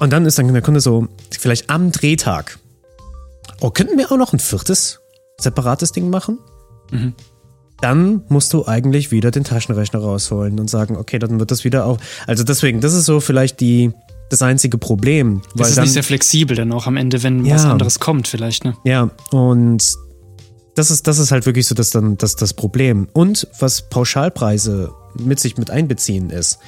und 0.01 0.13
dann 0.13 0.27
ist 0.27 0.39
dann 0.39 0.53
der 0.53 0.63
Kunde 0.63 0.81
so, 0.81 1.09
vielleicht 1.31 1.71
am 1.71 1.93
Drehtag. 1.93 2.59
Oh, 3.61 3.71
könnten 3.71 3.99
wir 3.99 4.11
auch 4.13 4.17
noch 4.17 4.33
ein 4.33 4.39
viertes 4.39 5.01
separates 5.41 5.93
Ding 5.93 6.11
machen? 6.11 6.39
Mhm. 6.91 7.15
Dann 7.81 8.25
musst 8.29 8.53
du 8.53 8.67
eigentlich 8.67 9.13
wieder 9.13 9.31
den 9.31 9.45
Taschenrechner 9.45 10.01
rausholen 10.01 10.59
und 10.59 10.69
sagen, 10.69 10.97
okay, 10.97 11.19
dann 11.19 11.39
wird 11.39 11.53
das 11.53 11.63
wieder 11.63 11.87
auch. 11.87 11.99
Also 12.27 12.43
deswegen, 12.43 12.81
das 12.81 12.93
ist 12.93 13.05
so 13.05 13.21
vielleicht 13.21 13.61
die, 13.61 13.93
das 14.31 14.43
einzige 14.43 14.79
Problem. 14.79 15.43
das 15.55 15.71
ist 15.71 15.79
dann, 15.79 15.85
nicht 15.85 15.95
sehr 15.95 16.03
flexibel 16.03 16.57
dann 16.57 16.73
auch 16.73 16.87
am 16.87 16.97
Ende, 16.97 17.23
wenn 17.23 17.45
ja, 17.45 17.55
was 17.55 17.65
anderes 17.65 17.99
kommt 17.99 18.29
vielleicht, 18.29 18.65
ne? 18.65 18.77
Ja, 18.85 19.11
und 19.31 19.83
das 20.75 20.91
ist, 20.91 21.07
das 21.07 21.19
ist 21.19 21.33
halt 21.33 21.47
wirklich 21.47 21.67
so 21.67 21.75
das, 21.75 21.91
dann, 21.91 22.17
das, 22.19 22.37
das 22.37 22.55
Problem. 22.55 23.09
Und 23.13 23.49
was 23.59 23.89
Pauschalpreise 23.89 24.93
mit 25.19 25.41
sich 25.41 25.57
mit 25.57 25.71
einbeziehen 25.71 26.31
ist, 26.31 26.59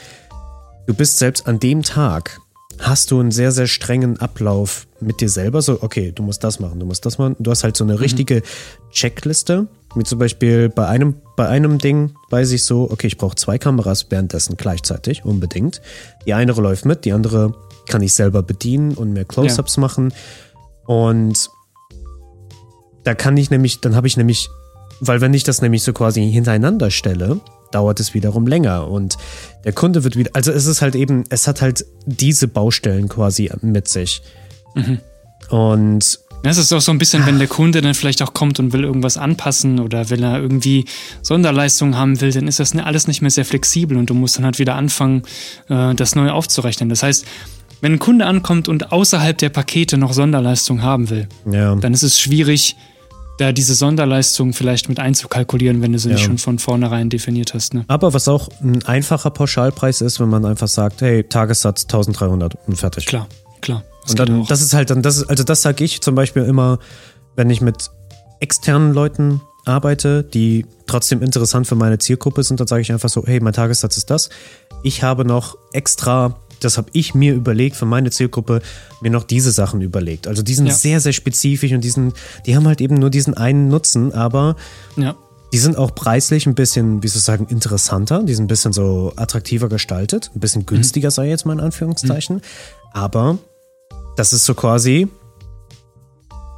du 0.86 0.94
bist 0.94 1.18
selbst 1.18 1.46
an 1.46 1.60
dem 1.60 1.82
Tag, 1.82 2.40
hast 2.80 3.10
du 3.10 3.20
einen 3.20 3.30
sehr, 3.30 3.52
sehr 3.52 3.66
strengen 3.66 4.18
Ablauf 4.18 4.86
mit 5.00 5.20
dir 5.20 5.28
selber. 5.28 5.62
So, 5.62 5.82
okay, 5.82 6.12
du 6.12 6.22
musst 6.22 6.42
das 6.42 6.60
machen, 6.60 6.80
du 6.80 6.86
musst 6.86 7.06
das 7.06 7.18
machen. 7.18 7.36
Du 7.38 7.50
hast 7.50 7.62
halt 7.62 7.76
so 7.76 7.84
eine 7.84 7.94
mhm. 7.94 8.00
richtige 8.00 8.42
Checkliste. 8.90 9.68
Wie 9.96 10.04
zum 10.04 10.18
Beispiel 10.18 10.68
bei 10.68 10.86
einem, 10.86 11.16
bei 11.36 11.48
einem 11.48 11.78
Ding 11.78 12.14
weiß 12.30 12.52
ich 12.52 12.62
so, 12.64 12.88
okay, 12.90 13.08
ich 13.08 13.16
brauche 13.16 13.34
zwei 13.34 13.58
Kameras 13.58 14.06
währenddessen 14.08 14.56
gleichzeitig, 14.56 15.24
unbedingt. 15.24 15.80
Die 16.26 16.34
eine 16.34 16.52
läuft 16.52 16.84
mit, 16.84 17.04
die 17.04 17.12
andere 17.12 17.54
kann 17.88 18.02
ich 18.02 18.12
selber 18.12 18.42
bedienen 18.42 18.94
und 18.94 19.12
mehr 19.12 19.24
Close-Ups 19.24 19.76
ja. 19.76 19.80
machen. 19.80 20.12
Und 20.86 21.50
da 23.04 23.14
kann 23.14 23.36
ich 23.36 23.50
nämlich, 23.50 23.80
dann 23.80 23.96
habe 23.96 24.06
ich 24.06 24.16
nämlich, 24.16 24.48
weil 25.00 25.20
wenn 25.20 25.34
ich 25.34 25.42
das 25.42 25.60
nämlich 25.60 25.82
so 25.82 25.92
quasi 25.92 26.30
hintereinander 26.30 26.90
stelle, 26.90 27.40
dauert 27.72 28.00
es 28.00 28.14
wiederum 28.14 28.46
länger 28.46 28.88
und 28.88 29.16
der 29.64 29.72
Kunde 29.72 30.04
wird 30.04 30.16
wieder, 30.16 30.30
also 30.34 30.52
es 30.52 30.66
ist 30.66 30.82
halt 30.82 30.94
eben, 30.94 31.24
es 31.30 31.46
hat 31.46 31.62
halt 31.62 31.84
diese 32.06 32.48
Baustellen 32.48 33.08
quasi 33.08 33.50
mit 33.62 33.88
sich. 33.88 34.22
Mhm. 34.74 34.98
Und 35.48 36.20
ja, 36.44 36.50
es 36.50 36.56
ist 36.56 36.72
auch 36.72 36.80
so 36.80 36.90
ein 36.90 36.98
bisschen, 36.98 37.26
wenn 37.26 37.38
der 37.38 37.48
Kunde 37.48 37.82
dann 37.82 37.94
vielleicht 37.94 38.22
auch 38.22 38.32
kommt 38.32 38.58
und 38.58 38.72
will 38.72 38.84
irgendwas 38.84 39.16
anpassen 39.16 39.78
oder 39.78 40.08
wenn 40.08 40.22
er 40.22 40.40
irgendwie 40.40 40.86
Sonderleistungen 41.22 41.96
haben 41.96 42.20
will, 42.20 42.32
dann 42.32 42.48
ist 42.48 42.60
das 42.60 42.74
alles 42.76 43.06
nicht 43.06 43.20
mehr 43.20 43.30
sehr 43.30 43.44
flexibel 43.44 43.96
und 43.96 44.08
du 44.08 44.14
musst 44.14 44.38
dann 44.38 44.44
halt 44.44 44.58
wieder 44.58 44.74
anfangen, 44.74 45.22
äh, 45.68 45.94
das 45.94 46.14
neu 46.14 46.30
aufzurechnen. 46.30 46.88
Das 46.88 47.02
heißt, 47.02 47.26
wenn 47.82 47.94
ein 47.94 47.98
Kunde 47.98 48.26
ankommt 48.26 48.68
und 48.68 48.92
außerhalb 48.92 49.36
der 49.36 49.50
Pakete 49.50 49.98
noch 49.98 50.12
Sonderleistungen 50.12 50.82
haben 50.82 51.10
will, 51.10 51.28
ja. 51.50 51.74
dann 51.74 51.92
ist 51.92 52.02
es 52.02 52.18
schwierig, 52.18 52.76
da 53.38 53.52
diese 53.52 53.74
Sonderleistungen 53.74 54.52
vielleicht 54.52 54.88
mit 54.88 54.98
einzukalkulieren, 54.98 55.80
wenn 55.80 55.92
du 55.92 55.98
sie 55.98 56.08
ja. 56.08 56.14
nicht 56.14 56.24
schon 56.24 56.38
von 56.38 56.58
vornherein 56.58 57.08
definiert 57.08 57.54
hast. 57.54 57.74
Ne? 57.74 57.84
Aber 57.88 58.12
was 58.12 58.28
auch 58.28 58.48
ein 58.62 58.84
einfacher 58.84 59.30
Pauschalpreis 59.30 60.02
ist, 60.02 60.20
wenn 60.20 60.28
man 60.28 60.44
einfach 60.44 60.68
sagt, 60.68 61.00
hey, 61.00 61.24
Tagessatz 61.24 61.84
1300 61.84 62.56
und 62.66 62.76
fertig. 62.76 63.06
Klar. 63.06 63.28
Das 64.02 64.10
und 64.12 64.18
dann, 64.18 64.46
das 64.46 64.62
ist 64.62 64.74
halt 64.74 64.90
dann, 64.90 65.02
das 65.02 65.28
also 65.28 65.44
das 65.44 65.62
sage 65.62 65.84
ich 65.84 66.00
zum 66.00 66.14
Beispiel 66.14 66.42
immer, 66.42 66.78
wenn 67.36 67.50
ich 67.50 67.60
mit 67.60 67.90
externen 68.40 68.92
Leuten 68.92 69.40
arbeite, 69.64 70.24
die 70.24 70.66
trotzdem 70.86 71.22
interessant 71.22 71.66
für 71.66 71.74
meine 71.74 71.98
Zielgruppe 71.98 72.42
sind, 72.42 72.60
dann 72.60 72.66
sage 72.66 72.82
ich 72.82 72.92
einfach 72.92 73.08
so, 73.08 73.24
hey, 73.26 73.40
mein 73.40 73.52
Tagessatz 73.52 73.96
ist 73.96 74.10
das. 74.10 74.30
Ich 74.82 75.02
habe 75.02 75.24
noch 75.24 75.56
extra, 75.72 76.36
das 76.60 76.78
habe 76.78 76.88
ich 76.92 77.14
mir 77.14 77.34
überlegt 77.34 77.76
für 77.76 77.86
meine 77.86 78.10
Zielgruppe, 78.10 78.62
mir 79.00 79.10
noch 79.10 79.24
diese 79.24 79.52
Sachen 79.52 79.80
überlegt. 79.80 80.26
Also 80.26 80.42
die 80.42 80.54
sind 80.54 80.66
ja. 80.66 80.74
sehr, 80.74 81.00
sehr 81.00 81.12
spezifisch 81.12 81.72
und 81.72 81.82
diesen, 81.82 82.12
die 82.46 82.56
haben 82.56 82.66
halt 82.66 82.80
eben 82.80 82.96
nur 82.96 83.10
diesen 83.10 83.34
einen 83.34 83.68
Nutzen, 83.68 84.12
aber 84.12 84.56
ja. 84.96 85.14
die 85.52 85.58
sind 85.58 85.76
auch 85.76 85.94
preislich 85.94 86.46
ein 86.46 86.54
bisschen, 86.54 87.02
wie 87.02 87.08
soll 87.08 87.18
ich 87.18 87.24
sagen, 87.24 87.46
interessanter. 87.48 88.22
Die 88.22 88.34
sind 88.34 88.44
ein 88.44 88.48
bisschen 88.48 88.72
so 88.72 89.12
attraktiver 89.16 89.68
gestaltet, 89.68 90.30
ein 90.34 90.40
bisschen 90.40 90.66
günstiger, 90.66 91.08
mhm. 91.08 91.12
sei 91.12 91.28
jetzt 91.28 91.44
mal 91.44 91.52
in 91.52 91.60
Anführungszeichen. 91.60 92.36
Mhm. 92.36 92.42
Aber 92.92 93.38
das 94.20 94.34
ist 94.34 94.44
so 94.44 94.52
quasi, 94.52 95.08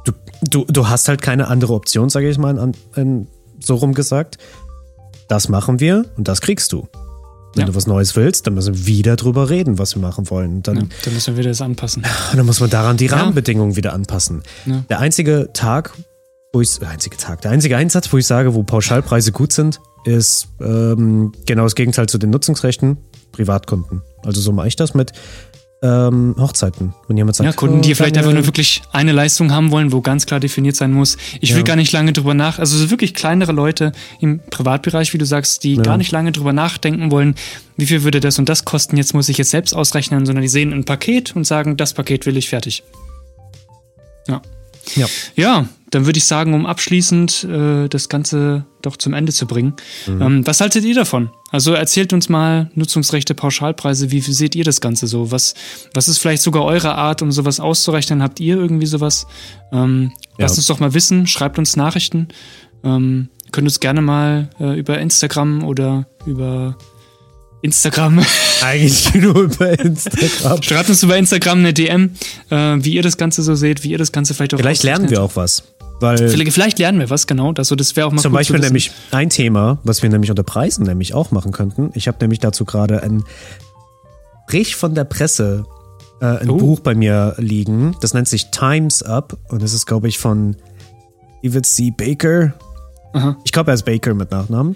du, 0.03 0.11
du, 0.41 0.65
du 0.65 0.89
hast 0.89 1.07
halt 1.07 1.21
keine 1.21 1.47
andere 1.47 1.73
Option, 1.73 2.09
sage 2.09 2.29
ich 2.29 2.37
mal, 2.37 2.59
an, 2.59 2.73
an, 2.93 3.27
so 3.61 3.75
rum 3.75 3.93
gesagt. 3.93 4.37
Das 5.29 5.47
machen 5.47 5.79
wir 5.79 6.05
und 6.17 6.27
das 6.27 6.41
kriegst 6.41 6.73
du. 6.73 6.89
Wenn 7.55 7.61
Ja. 7.61 7.65
du 7.67 7.75
was 7.75 7.87
Neues 7.87 8.17
willst, 8.17 8.45
dann 8.47 8.55
müssen 8.55 8.75
wir 8.75 8.85
wieder 8.85 9.15
drüber 9.15 9.49
reden, 9.49 9.79
was 9.79 9.95
wir 9.95 10.01
machen 10.01 10.29
wollen. 10.29 10.61
Dann, 10.61 10.75
Ja, 10.75 10.83
dann 11.05 11.13
müssen 11.13 11.35
wir 11.35 11.39
wieder 11.39 11.51
das 11.51 11.61
anpassen. 11.61 12.03
dann 12.35 12.45
muss 12.45 12.59
man 12.59 12.69
daran 12.69 12.97
die 12.97 13.07
Rahmenbedingungen 13.07 13.77
wieder 13.77 13.93
anpassen. 13.93 14.43
Ja. 14.65 14.83
Der 14.89 14.99
einzige 14.99 15.49
Tag, 15.53 15.93
wo 16.51 16.59
ich, 16.59 16.79
der 16.79 16.89
einzige 16.89 17.15
Tag, 17.15 17.41
der 17.43 17.51
einzige 17.51 17.77
Einsatz, 17.77 18.11
wo 18.11 18.17
ich 18.17 18.27
sage, 18.27 18.53
wo 18.55 18.63
Pauschalpreise 18.63 19.31
gut 19.31 19.53
sind, 19.53 19.79
ist 20.03 20.49
ähm, 20.59 21.31
genau 21.45 21.63
das 21.63 21.75
Gegenteil 21.75 22.09
zu 22.09 22.17
den 22.17 22.29
Nutzungsrechten, 22.29 22.97
Privatkunden. 23.31 24.01
Also 24.25 24.41
so 24.41 24.51
mache 24.51 24.67
ich 24.67 24.75
das 24.75 24.93
mit 24.93 25.13
ähm, 25.83 26.33
Hochzeiten. 26.39 26.93
Wenn 27.07 27.17
jemand 27.17 27.35
sagt, 27.35 27.45
Ja, 27.45 27.53
Kunden, 27.53 27.81
die 27.81 27.91
oh, 27.91 27.95
vielleicht 27.95 28.17
einfach 28.17 28.31
nur 28.31 28.45
wirklich 28.45 28.81
eine 28.93 29.11
Leistung 29.11 29.51
haben 29.51 29.69
wollen, 29.69 29.91
wo 29.91 29.99
ganz 30.01 30.25
klar 30.25 30.39
definiert 30.39 30.77
sein 30.77 30.93
muss. 30.93 31.17
Ich 31.41 31.51
will 31.51 31.57
Ja. 31.59 31.63
gar 31.63 31.75
nicht 31.75 31.91
lange 31.91 32.13
drüber 32.13 32.33
nach, 32.33 32.57
also 32.57 32.77
so 32.77 32.89
wirklich 32.89 33.13
kleinere 33.13 33.51
Leute 33.51 33.91
im 34.21 34.39
Privatbereich, 34.49 35.13
wie 35.13 35.17
du 35.17 35.25
sagst, 35.25 35.63
die 35.63 35.75
gar 35.75 35.97
nicht 35.97 36.11
lange 36.11 36.31
drüber 36.31 36.53
nachdenken 36.53 37.11
wollen, 37.11 37.35
wie 37.75 37.85
viel 37.85 38.03
würde 38.03 38.21
das 38.21 38.39
und 38.39 38.47
das 38.47 38.63
kosten, 38.63 38.95
jetzt 38.95 39.13
muss 39.13 39.27
ich 39.27 39.37
jetzt 39.37 39.51
selbst 39.51 39.73
ausrechnen, 39.75 40.25
sondern 40.25 40.41
die 40.41 40.47
sehen 40.47 40.71
ein 40.71 40.85
Paket 40.85 41.35
und 41.35 41.45
sagen, 41.45 41.75
das 41.75 41.93
Paket 41.93 42.25
will 42.25 42.37
ich 42.37 42.47
fertig. 42.49 42.83
Ja. 44.27 44.41
Ja. 44.95 45.07
Ja, 45.35 45.65
dann 45.93 46.05
würde 46.05 46.17
ich 46.17 46.25
sagen, 46.25 46.53
um 46.53 46.65
abschließend 46.65 47.43
äh, 47.43 47.87
das 47.87 48.09
Ganze 48.09 48.65
doch 48.81 48.97
zum 48.97 49.13
Ende 49.13 49.31
zu 49.31 49.45
bringen. 49.45 49.73
Ähm, 50.07 50.45
was 50.45 50.59
haltet 50.59 50.83
ihr 50.83 50.95
davon? 50.95 51.29
Also 51.51 51.73
erzählt 51.73 52.13
uns 52.13 52.29
mal 52.29 52.71
Nutzungsrechte, 52.73 53.35
Pauschalpreise, 53.35 54.11
wie 54.11 54.19
seht 54.21 54.55
ihr 54.55 54.63
das 54.63 54.81
Ganze 54.81 55.07
so? 55.07 55.31
Was, 55.31 55.53
was 55.93 56.07
ist 56.07 56.17
vielleicht 56.17 56.41
sogar 56.41 56.63
eure 56.63 56.95
Art, 56.95 57.21
um 57.21 57.31
sowas 57.31 57.59
auszurechnen? 57.59 58.23
Habt 58.23 58.39
ihr 58.39 58.57
irgendwie 58.57 58.87
sowas? 58.87 59.27
Ähm, 59.71 60.11
Ja. 60.37 60.45
Lasst 60.45 60.57
uns 60.57 60.67
doch 60.67 60.79
mal 60.79 60.93
wissen, 60.93 61.27
schreibt 61.27 61.59
uns 61.59 61.75
Nachrichten. 61.75 62.29
Ähm, 62.83 63.29
könnt 63.51 63.67
uns 63.67 63.79
gerne 63.79 64.01
mal 64.01 64.49
äh, 64.59 64.77
über 64.77 64.97
Instagram 64.97 65.63
oder 65.63 66.07
über 66.25 66.75
Instagram 67.61 68.25
Eigentlich 68.61 69.13
nur 69.15 69.43
über 69.43 69.77
Instagram. 69.77 70.61
Schreibt 70.61 70.89
uns 70.89 71.03
über 71.03 71.17
Instagram 71.17 71.59
eine 71.59 71.73
DM, 71.73 72.11
äh, 72.49 72.55
wie 72.55 72.93
ihr 72.93 73.01
das 73.01 73.17
Ganze 73.17 73.43
so 73.43 73.55
seht, 73.55 73.83
wie 73.83 73.91
ihr 73.91 73.97
das 73.97 74.11
Ganze 74.11 74.33
vielleicht 74.33 74.53
auch 74.53 74.57
Vielleicht 74.57 74.83
lernen 74.83 75.09
wir 75.09 75.21
auch 75.21 75.35
was. 75.35 75.63
Weil 76.03 76.27
Vielleicht, 76.27 76.79
lernen 76.79 76.99
wir 76.99 77.09
was, 77.09 77.27
genau. 77.27 77.53
Also 77.57 77.75
das 77.77 77.95
wäre 77.95 78.07
auch 78.07 78.11
mal 78.11 78.21
zum 78.21 78.33
Beispiel 78.33 78.59
nämlich 78.59 78.91
ein 79.11 79.29
Thema, 79.29 79.79
was 79.83 80.03
wir 80.03 80.09
nämlich 80.09 80.29
unter 80.29 80.43
Preisen 80.43 80.85
nämlich 80.85 81.13
auch 81.13 81.31
machen 81.31 81.53
könnten. 81.53 81.91
Ich 81.93 82.09
habe 82.09 82.17
nämlich 82.19 82.39
dazu 82.39 82.65
gerade 82.65 83.01
ein 83.03 83.23
Brich 84.47 84.75
von 84.75 84.93
der 84.95 85.05
Presse, 85.05 85.65
äh, 86.19 86.25
ein 86.25 86.49
Oh. 86.49 86.57
Buch 86.57 86.81
bei 86.81 86.93
mir 86.93 87.35
liegen. 87.37 87.95
Das 88.01 88.13
nennt 88.13 88.27
sich 88.27 88.51
Times 88.51 89.01
Up 89.01 89.37
und 89.47 89.63
das 89.63 89.73
ist, 89.73 89.85
glaube 89.85 90.09
ich, 90.09 90.19
von 90.19 90.57
David 91.41 91.65
C. 91.65 91.91
Baker. 91.91 92.53
Aha. 93.13 93.37
Ich 93.45 93.53
glaube, 93.53 93.71
er 93.71 93.75
ist 93.75 93.85
Baker 93.85 94.13
mit 94.13 94.29
Nachnamen. 94.29 94.75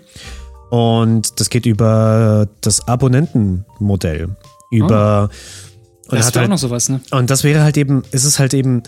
Und 0.69 1.41
das 1.41 1.49
geht 1.49 1.65
über 1.65 2.47
das 2.61 2.87
Abonnentenmodell. 2.87 4.29
Über. 4.71 5.29
und 6.07 6.13
er 6.13 6.17
Das 6.19 6.27
wäre 6.27 6.39
halt 6.39 6.45
auch 6.45 6.49
noch 6.51 6.57
sowas, 6.57 6.87
ne? 6.89 7.01
und 7.11 7.29
das 7.29 7.43
wäre 7.43 7.63
halt 7.63 7.75
eben, 7.77 8.03
ist 8.11 8.23
es 8.25 8.39
halt 8.39 8.53
eben, 8.53 8.83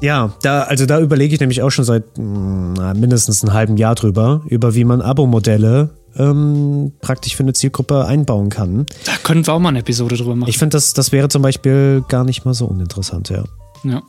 ja, 0.00 0.32
da, 0.42 0.62
also 0.62 0.86
da 0.86 1.00
überlege 1.00 1.34
ich 1.34 1.40
nämlich 1.40 1.62
auch 1.62 1.70
schon 1.70 1.84
seit 1.84 2.18
mh, 2.18 2.74
na, 2.76 2.94
mindestens 2.94 3.42
einem 3.42 3.52
halben 3.52 3.76
Jahr 3.76 3.94
drüber, 3.94 4.42
über 4.46 4.74
wie 4.74 4.84
man 4.84 5.00
Abo-Modelle 5.00 5.90
ähm, 6.16 6.92
praktisch 7.00 7.36
für 7.36 7.42
eine 7.42 7.52
Zielgruppe 7.52 8.06
einbauen 8.06 8.50
kann. 8.50 8.86
Da 9.04 9.12
können 9.22 9.46
wir 9.46 9.54
auch 9.54 9.58
mal 9.58 9.70
eine 9.70 9.80
Episode 9.80 10.16
drüber 10.16 10.36
machen. 10.36 10.50
Ich 10.50 10.58
finde, 10.58 10.76
das, 10.76 10.92
das 10.92 11.12
wäre 11.12 11.28
zum 11.28 11.42
Beispiel 11.42 12.04
gar 12.08 12.24
nicht 12.24 12.44
mal 12.44 12.54
so 12.54 12.66
uninteressant, 12.66 13.30
ja. 13.30 13.44
Ja. 13.84 14.02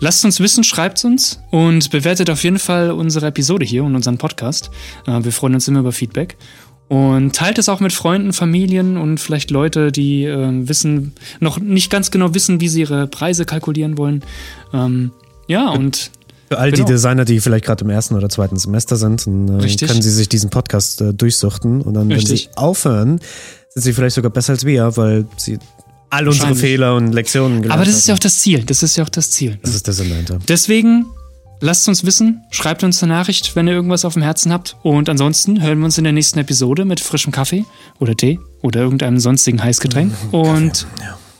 Lasst 0.00 0.24
uns 0.24 0.38
wissen, 0.38 0.62
schreibt 0.62 1.04
uns 1.04 1.40
und 1.50 1.90
bewertet 1.90 2.30
auf 2.30 2.44
jeden 2.44 2.58
Fall 2.58 2.92
unsere 2.92 3.26
Episode 3.26 3.64
hier 3.64 3.82
und 3.82 3.96
unseren 3.96 4.18
Podcast. 4.18 4.70
Äh, 5.06 5.24
wir 5.24 5.32
freuen 5.32 5.54
uns 5.54 5.66
immer 5.66 5.80
über 5.80 5.92
Feedback. 5.92 6.36
Und 6.88 7.34
teilt 7.34 7.58
es 7.58 7.70
auch 7.70 7.80
mit 7.80 7.92
Freunden, 7.94 8.34
Familien 8.34 8.98
und 8.98 9.18
vielleicht 9.18 9.50
Leute, 9.50 9.90
die 9.90 10.24
äh, 10.24 10.68
wissen, 10.68 11.14
noch 11.40 11.58
nicht 11.58 11.90
ganz 11.90 12.10
genau 12.10 12.34
wissen, 12.34 12.60
wie 12.60 12.68
sie 12.68 12.82
ihre 12.82 13.06
Preise 13.06 13.46
kalkulieren 13.46 13.96
wollen. 13.96 14.22
Ähm, 14.72 15.10
ja, 15.46 15.70
und 15.70 16.10
Für 16.48 16.58
all 16.58 16.70
Genau. 16.70 16.84
die 16.86 16.92
Designer, 16.92 17.24
die 17.24 17.40
vielleicht 17.40 17.64
gerade 17.64 17.84
im 17.84 17.90
ersten 17.90 18.14
oder 18.14 18.28
zweiten 18.28 18.56
Semester 18.56 18.96
sind, 18.96 19.26
dann, 19.26 19.60
äh, 19.60 19.76
können 19.86 20.02
sie 20.02 20.10
sich 20.10 20.28
diesen 20.28 20.50
Podcast 20.50 21.00
äh, 21.00 21.14
durchsuchten 21.14 21.80
und 21.82 21.94
dann, 21.94 22.08
wenn 22.08 22.16
Richtig. 22.16 22.50
sie 22.52 22.56
aufhören, 22.56 23.20
sind 23.70 23.82
sie 23.82 23.92
vielleicht 23.92 24.14
sogar 24.16 24.30
besser 24.30 24.52
als 24.52 24.64
wir, 24.64 24.96
weil 24.96 25.26
sie 25.36 25.58
all 26.10 26.28
unsere. 26.28 26.54
Fehler 26.54 26.94
und 26.96 27.12
Lektionen 27.12 27.62
gelernt 27.62 27.80
aber 27.80 27.84
das 27.86 27.96
ist 27.96 28.06
ja 28.06 28.12
haben. 28.12 28.18
auch 28.18 28.22
das 28.22 28.38
Ziel. 28.38 28.62
Das 28.64 28.82
ist 28.82 28.96
ja 28.96 29.04
auch 29.04 29.08
das 29.08 29.30
Ziel. 29.30 29.58
Das 29.62 29.74
ist 29.74 29.86
der 29.86 29.94
Sinn 29.94 30.10
dahinter. 30.10 30.38
Deswegen 30.46 31.06
lasst 31.60 31.88
uns 31.88 32.04
wissen, 32.04 32.42
schreibt 32.50 32.84
uns 32.84 33.02
eine 33.02 33.12
Nachricht, 33.14 33.56
wenn 33.56 33.66
ihr 33.66 33.72
irgendwas 33.74 34.04
auf 34.04 34.12
dem 34.12 34.22
Herzen 34.22 34.52
habt. 34.52 34.76
Und 34.82 35.08
ansonsten 35.08 35.60
hören 35.62 35.78
wir 35.78 35.86
uns 35.86 35.98
in 35.98 36.04
der 36.04 36.12
nächsten 36.12 36.38
Episode 36.38 36.84
mit 36.84 37.00
frischem 37.00 37.32
Kaffee 37.32 37.64
oder 37.98 38.14
Tee 38.16 38.38
oder 38.62 38.80
irgendeinem 38.82 39.18
sonstigen 39.18 39.62
Heißgetränk. 39.64 40.12
Und 40.30 40.86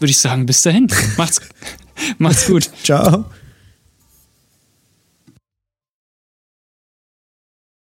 würde 0.01 0.11
ich 0.11 0.19
sagen, 0.19 0.45
bis 0.47 0.63
dahin. 0.63 0.89
Macht's, 1.19 1.41
macht's 2.19 2.47
gut. 2.47 2.71
Ciao. 2.83 3.27